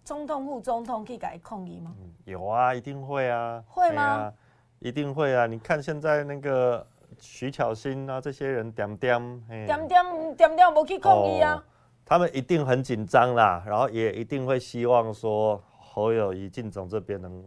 [0.03, 1.95] 总统、副总统去甲伊抗议吗？
[2.25, 3.63] 有啊，一定会啊。
[3.69, 4.33] 会吗？
[4.79, 5.45] 一定会啊！
[5.45, 6.85] 你看现在那个。
[7.19, 11.63] 徐巧芯啊，这些人点点点点点点无去抗议啊、哦，
[12.05, 17.43] 他们一定很紧张啦，然后也一定会希望说侯友谊进总这边能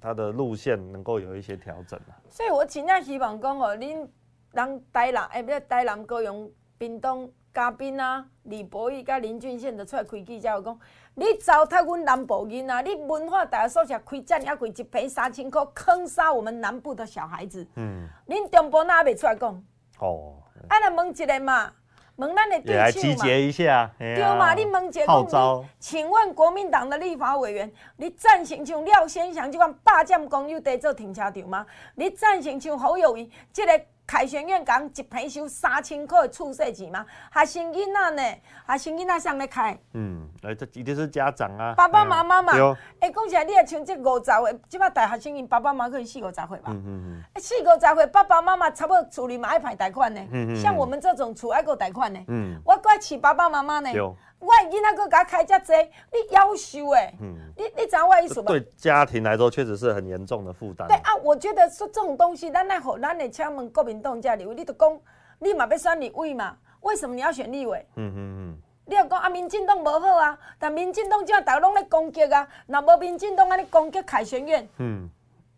[0.00, 2.16] 他的路线能够有一些调整啊。
[2.28, 4.08] 所以我真正希望讲哦，恁
[4.52, 10.80] 人台南哎，不是台南高雄屏东嘉宾啊，李博毅甲林俊宪就出来开记者会讲。
[11.14, 17.66] 你糟蹋阮南部囡仔，你文化大学宿舍开正也贵一坪三千块，坑杀我们南部的小孩子。
[17.76, 19.62] 嗯，恁中部哪未出来讲？
[19.98, 20.34] 哦，
[20.68, 21.70] 啊来问一个嘛，
[22.16, 22.90] 问咱的对手嘛。
[22.90, 23.90] 集结一下。
[23.98, 24.54] 对嘛？
[24.54, 25.62] 你问一个号召。
[25.78, 31.66] 请问国民党的立法委员，你赞成像廖先祥这款霸占公有地做停车场吗？
[31.94, 33.84] 你赞成像侯友谊这个？
[34.06, 37.06] 凯旋院讲一平收三千块的厝税钱吗？
[37.32, 38.22] 学生囡仔呢？
[38.68, 39.78] 学生囡仔上来开？
[39.94, 41.74] 嗯，来，这一定是家长啊。
[41.74, 42.52] 爸爸妈妈嘛。
[43.00, 46.68] 哎，讲起来，你也像这五十岁，即摆大学生因爸爸妈妈可能四五十岁吧？
[46.68, 47.40] 嗯嗯嗯。
[47.40, 50.20] 四五十岁，爸爸妈妈差不多处理嘛爱排贷款呢。
[50.30, 50.56] 嗯嗯。
[50.56, 52.20] 像我们这种厝爱过贷款呢。
[52.28, 52.60] 嗯。
[52.64, 53.90] 我怪起爸爸妈妈呢。
[53.92, 54.14] 有。
[54.42, 55.72] 我囡仔个甲开遮济，
[56.10, 57.14] 你夭寿诶。
[57.20, 57.36] 嗯。
[57.56, 58.48] 你你知我意思吗？
[58.48, 60.88] 对家庭来说，确实是很严重的负担。
[60.88, 65.00] 对啊，我觉得说这种东西，咱来互咱的请问国民党遮里，你都讲，
[65.38, 66.56] 你嘛要选立委嘛？
[66.80, 67.86] 为什么你要选立委？
[67.94, 68.58] 嗯嗯嗯。
[68.84, 74.68] 你要讲啊，民进党无好啊，但民进党怎样大家拢在攻击啊，若无民进党安尼攻击凯旋院。
[74.78, 75.08] 嗯。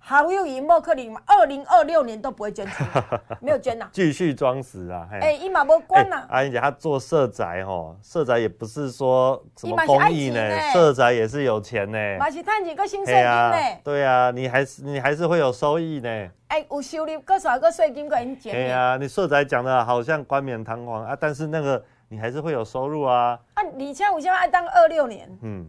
[0.07, 1.19] 好有赢莫克林嘛？
[1.25, 2.85] 二零二六年都不会捐出，
[3.41, 3.89] 没有捐呐。
[3.91, 5.09] 继续装死啊！
[5.11, 6.27] 哎，伊嘛无关呐。
[6.29, 11.99] 阿英姐，他做社宅吼，社宅也不是说什么公益呢，社宅也是有钱呢。
[12.19, 13.53] 嘛是赚几个新税金呢。
[13.83, 16.29] 对啊，你还是你还是会有收益呢。
[16.49, 18.53] 哎，有收入，个啥个税金可以减。
[18.53, 23.41] 对啊，你社宅讲的好像冠冕堂皇啊，但是那个你还是会有收入啊。
[23.55, 25.27] 啊，你现在我现在爱当二六年。
[25.41, 25.67] 嗯，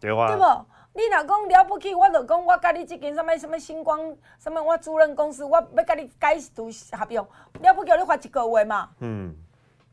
[0.00, 0.28] 对话。
[0.28, 0.42] 对不？
[0.96, 8.88] 你若讲了不起，我著讲我甲你即间什么什么星光什么我主任公司，我要甲你解除合约，了不叫你发一个月嘛。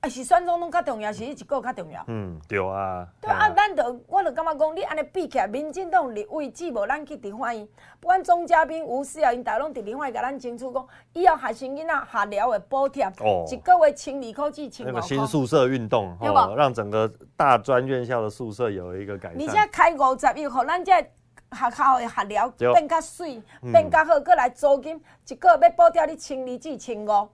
[0.03, 2.03] 啊，是选总统较重要，是伊一个较重要。
[2.07, 3.07] 嗯，对啊。
[3.21, 7.65] 对啊，咱就我就感觉讲，你安尼比起来，民进党立位置无咱去伫欢迎，
[8.01, 14.93] 不管总嘉宾、吴思瑶，因大拢伫另外甲咱争取讲，以后学生囡仔下寮的补贴，哦，一个月千二块至千五块。
[14.93, 16.53] 那个新宿舍运动，对吧？
[16.53, 19.41] 让整个大专院校的宿舍有一个改善。
[19.41, 23.41] 而且开五十亿，互咱这学校的学寮变较水，
[23.71, 27.29] 变较好，过来租金一个月要补贴你千二至千五。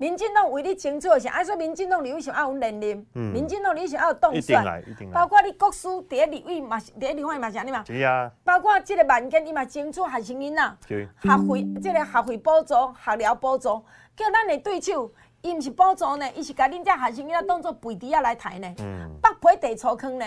[0.00, 4.64] 民进党为你争取的是，按说民进党立委想要有能力，民进党立委想要有动算，
[5.12, 10.76] 包括你国书第一立委嘛，第一立委嘛是安尼嘛，是啊，包括即个万件，伊嘛争取学生囡仔，
[11.22, 13.84] 学费，这个学费补助、学疗补助，
[14.16, 18.74] 叫咱的对手，伊毋是补助呢，伊是甲恁遮学生囡仔当做肥猪仔来抬呢，
[19.20, 20.26] 北皮地粗坑呢，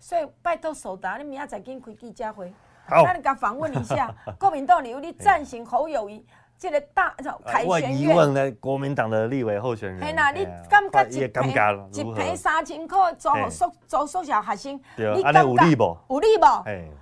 [0.00, 2.52] 所以拜托苏达，你明仔载紧开记者会，
[2.90, 6.26] 咱甲访问一下 国民党立委，你赞成侯友宜？
[6.58, 11.50] 这个大凯旋院，我疑国民党的立委候选人，系啦，你感觉一坪
[11.92, 15.96] 一坪三千块租给宿租宿舍学生，你感觉有利不？
[16.08, 16.46] 有利不？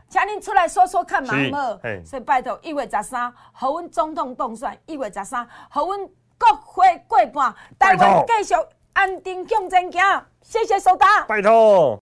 [0.09, 5.99] 请恁出来说说看嘛，好，所以拜托一月十三，和阮总统当选，一月十三，和阮
[6.39, 8.55] 国会过半，台湾继续
[8.93, 11.99] 安定向前行，谢谢苏达，拜托。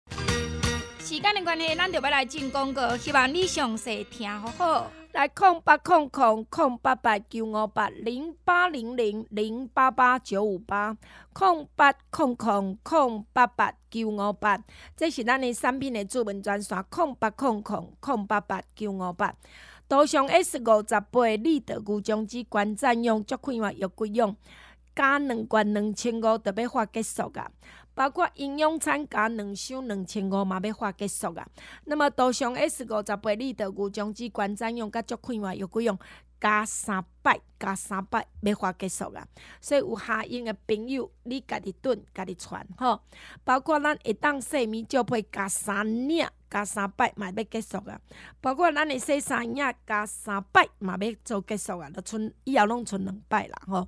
[1.09, 4.91] 时间的关系，咱就要来进广告，希望你详细听好好。
[5.13, 10.95] 来空八空空空八八九五八零八零零零八八九五八
[11.33, 14.63] 空八空空空八八九五八，
[14.95, 16.85] 这是咱的产品的主文专线。
[16.91, 19.33] 空八空空空八八九五八，
[19.87, 24.35] 多上 S 五十八立德牛种子关占用足快活又贵用，
[24.95, 27.49] 加两罐两千五特别发结束啊！
[27.99, 31.45] 包括营养餐加两箱两千五嘛要发结束啊！
[31.83, 35.99] 那么多上 S 五十八里的牛种子关占用甲足快活又贵用，
[36.39, 39.27] 加三百加三百要发结束啊！
[39.59, 43.01] 所以有下应的朋友，你家己炖家己传吼。
[43.43, 47.99] 包括咱一当洗面就配加三领加三百嘛要结束啊！
[48.39, 51.89] 包括咱的洗三领加三百嘛要做结束啊！
[51.89, 53.85] 就剩以后拢剩两百啦吼。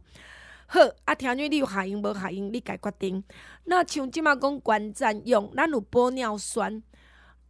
[0.73, 3.21] 好，啊，听你你有下用无下用，你家决定。
[3.65, 6.81] 那像即马讲关占用，咱有玻尿酸，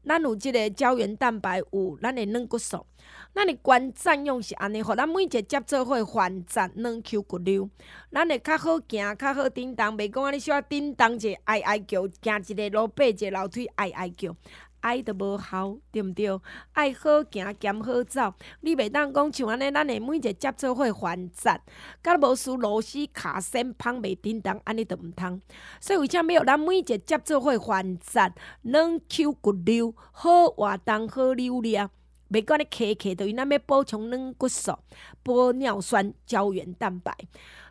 [0.04, 2.84] 咱有即个胶原蛋白，有咱的软骨素。
[3.32, 7.70] 咱的关占用是安尼，互咱每一个接做伙反战软 Q 骨溜，
[8.12, 14.36] 咱会较好行，较好叮当，袂讲安尼小叮当者哀哀叫，行一个路爬一个楼梯哀哀叫。
[14.82, 16.28] 爱都无效，对毋对？
[16.74, 21.62] 爱好行兼好走，你袂当讲像安尼，咱诶每一个接做伙还赞，
[22.04, 25.42] 甲无输螺丝卡线芳袂叮当，安尼都毋通。
[25.80, 31.90] 所以为啥要咱每一个接做伙还赞，软 Q 骨溜，好活动好溜咧，
[32.30, 34.78] 袂讲咧磕磕，着因咱要补充软骨素、
[35.24, 37.16] 玻尿酸、胶原蛋白。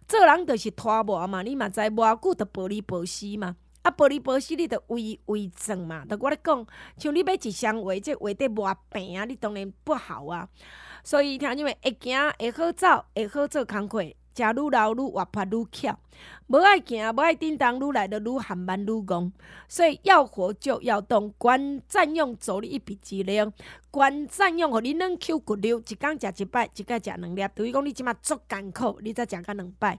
[0.07, 3.57] 做人着是拖磨嘛，你嘛知磨久着保哩保湿嘛。
[3.83, 6.67] 啊，玻璃玻璃你着微微整嘛，着我咧讲，
[6.97, 10.49] 像你买一双鞋，这鞋底磨平啊，你当然不好啊。
[11.03, 14.03] 所以听你们会行会好走，会好做工课，
[14.35, 15.99] 食愈老愈活泼愈巧。
[16.49, 19.31] 无爱行，无爱叮当，愈来着愈含慢愈戆。
[19.69, 23.39] 所以要活就要动，管占用助你一臂之力。
[23.91, 27.49] 管占用，互你软 Q 骨溜，一工食一摆，一摆食两粒。
[27.55, 29.99] 等于讲你即马足艰苦，你才食甲两摆。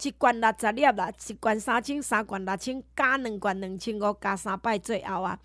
[0.00, 5.38] 一罐六十粒啦，一罐三千，三罐六千，加两罐两千五，加三摆最后啊！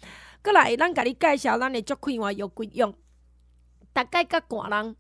[0.44, 2.94] 过来，咱甲你介绍咱的足快活药贵用。
[3.94, 4.96] 大概甲寒人，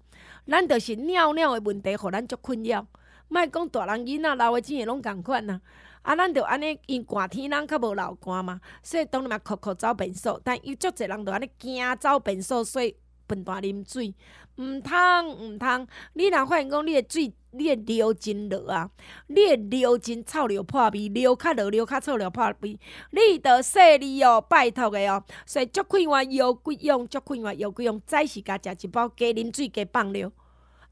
[0.48, 2.88] 咱着是尿尿的问题，互咱足困扰。
[3.34, 5.60] 莫讲大人囡仔，老的钱拢共款啊。
[6.04, 10.40] 啊，咱着安尼，因寒天人较无流汗嘛，所以当然嘛，哭哭走便所。
[10.44, 14.14] 但伊足侪人着安尼惊走便所，所以笨蛋啉水，
[14.58, 15.88] 毋通毋通。
[16.14, 18.88] 你若发现讲你的水，你会流真热啊！
[19.26, 22.80] 你会流真臭流破味，尿较落流较臭流破味，
[23.10, 25.24] 你得洗你哦，拜托的哦。
[25.48, 30.32] 所以足快活药贵用，足快活药贵用，早时甲食一包，加啉水加放尿。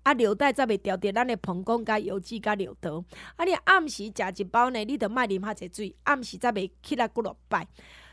[0.04, 3.04] 啊，尿袋则袂调掉咱的膀胱、甲油脂、甲尿道。
[3.36, 7.68] 啊，你暗时食一包呢，你着莫啉赫侪水，暗时则袂起来几落摆。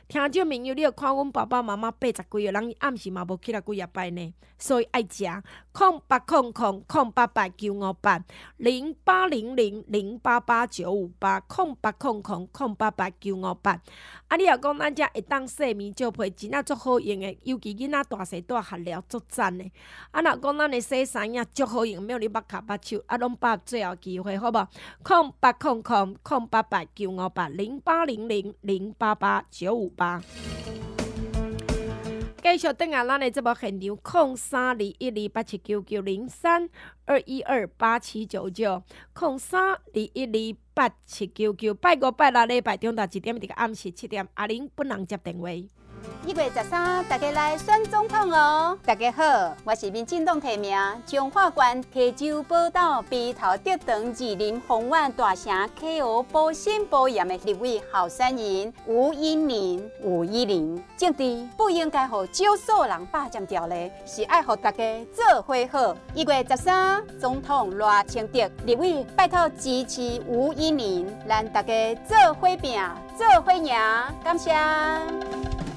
[0.09, 5.27] 听众朋友，你有看阮爸爸妈妈八十几个人，暗时嘛无起来几啊摆呢，所以爱食。
[5.71, 8.19] 空八空空空八八九五八
[8.57, 13.81] 零八零零零八八九五八空八空空空八八九五八。
[14.29, 19.71] 啊，你若讲咱遮会当细面就配，真啊足好用诶，尤其囡仔大细大合了足赞诶。
[20.11, 24.69] 啊，若讲咱诶洗衫影足好用，没有你捌骹捌手，啊，拢把最后机会，好无？
[25.03, 29.93] 空八空空空八八九五八零八零零零八八九五。
[29.99, 30.23] 吧，
[32.41, 36.71] 继续等下咱的这部现场，空三二一二八七九九零三
[37.05, 38.83] 二一二八七九九，
[39.13, 45.49] 空三二一二八七九九，拜五拜六礼拜中到一点，这个暗时七点，阿玲不能接电话。
[46.25, 48.77] 一月十三，大家来选总统哦！
[48.85, 49.23] 大家好，
[49.65, 50.77] 我是民进党提名
[51.07, 59.91] 彰化县溪州宝岛鼻头竹塘二林丰苑大城 KO 保心保险的立委候选人吴依宁。
[60.03, 65.97] 吴依宁，政治不应该和少数人霸占掉的，是爱和大家做伙好。
[66.15, 72.79] 一月十三，总统赖清德立委拜托支持吴依宁，让大家做伙拼，
[73.17, 73.75] 做伙赢，
[74.23, 74.55] 感谢。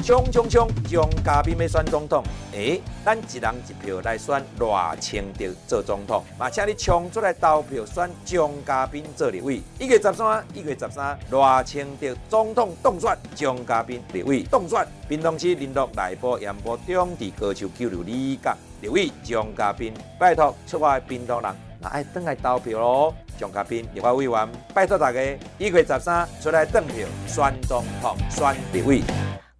[0.01, 0.67] 冲冲冲！
[0.89, 2.23] 张嘉宾要选总统，
[2.53, 9.61] 诶、咱一人一票来选赖清德做总统，嘛，请你冲出来投票选张嘉宾做立委。
[9.79, 14.85] 一月十三，一月十三，赖清德总统当选，张嘉宾立委当选。
[15.07, 23.13] 屏东市林乐内埔盐埔中地歌手九六里甲立委张嘉宾，拜托出外屏东人，那爱登来投票咯。
[23.37, 25.21] 张嘉宾立法委员，拜托大家
[25.57, 29.01] 一月十三出来投票选总统、选立委。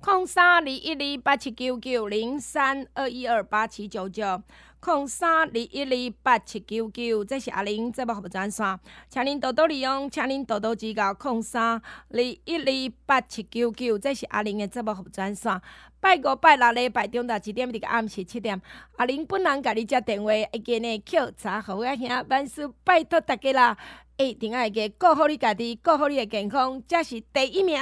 [0.01, 4.41] 空三二一二八七九九零三二一二八七九九，
[4.79, 8.79] 空三二一二八七九九，这是阿玲节目服务专线，
[9.09, 11.13] 请您多多利用，请您多多指教。
[11.13, 15.61] 空三二一二八七九九，这是阿玲的节目服务专线，
[15.99, 18.59] 拜五拜六礼拜中到一点，这个暗时七点，
[18.97, 23.77] 阿玲本人甲你接电话，一个呢口查好阿兄，万事拜托大家啦，
[24.17, 27.79] 一定爱个顾好你家己，顾好你的健康，这是第一名。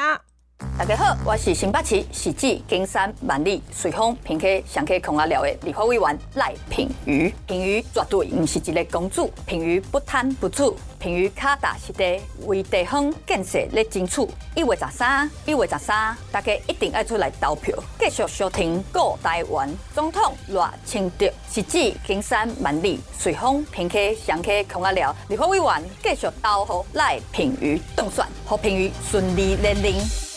[0.77, 7.33] 大家好，我是新北市汐止金山万里随风平溪上溪孔阿寮的立法委员赖品妤。
[7.47, 14.21] 品妤绝对不是一个公主，品妤不贪不祖，品妤脚踏实地为地方建设来争取。
[14.55, 21.25] 一月十三，一月十三，大家一定要出来投票，继续收听顾台湾总统赖清德。
[21.49, 30.28] 汐止金山万里随风平溪上溪孔阿寮立法委员继续投予赖品妤当选，和品妤顺利连任。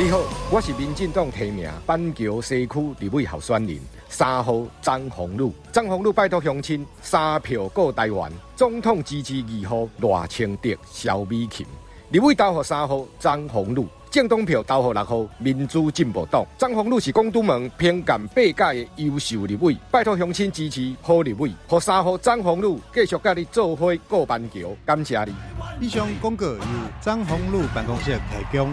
[0.00, 3.76] 你好，我是民进党提名板桥西区立委候选人
[4.08, 5.52] 三号张宏陆。
[5.72, 11.66] 张宏陆拜托乡亲三票过台湾，总统支持二号赖清德、萧美琴。
[12.10, 16.46] 立委投予三号张宏陆，政党票投予六号民主进步党。
[16.56, 25.34] 张宏陆是广东门偏干八届的优秀立委，拜托乡亲支持好立委，和三号张宏陆继续甲你做伙过板桥，感谢你。
[25.80, 26.60] 以上广告由
[27.00, 28.72] 张宏陆办公室提供。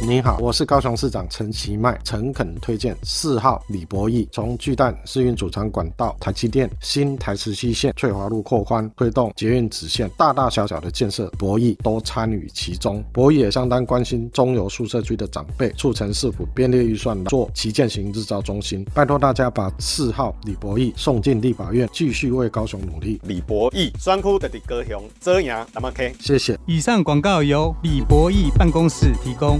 [0.00, 13.04] 你好，我是高雄市长陈其迈，诚恳推荐四号李博义，从巨蛋试运主场管道、台积电新台十七线翠华路扩宽，推动捷运直线，大大小小的建设，博义都参与其中。
[13.12, 18.86] 博义也相当关心中油宿舍区的长辈，促成市府编列预算做旗舰型日照中心。
[18.94, 23.20] 拜托大家把四号李博义送进立法院，继续为高雄努力。
[23.24, 26.56] 李博义，选区的高雄，遮阳那么 K，谢谢。
[26.66, 29.58] 以上广告由李博义办公室提供。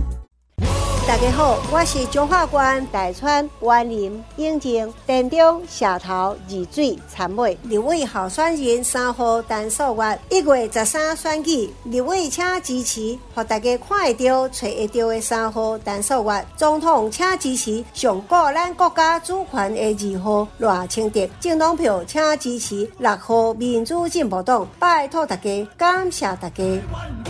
[1.09, 26.63] 大家好，我是彰化县大川员林永靖田中社头二水参尾立委候选人三号陈素月，一月十三选举立委请支持，和大家看会到、找会到的三号陈素月总统，请支持上顾咱国家主权的二号赖清德，政党票请支持六号民主进步党，拜托大家，感谢大家。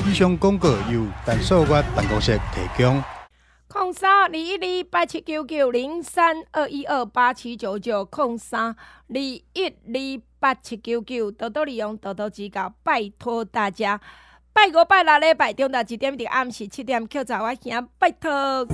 [0.04, 3.00] 以上广告由陈素月办公室提供。
[3.68, 8.74] 空三二一二八七九九零三二一二八七九九空三二
[9.14, 14.00] 一二八七九九，多多利用，多多指教，拜托大家。
[14.54, 18.66] 拜五拜六礼拜中昼一点到暗时七点，扣查我兄，拜托。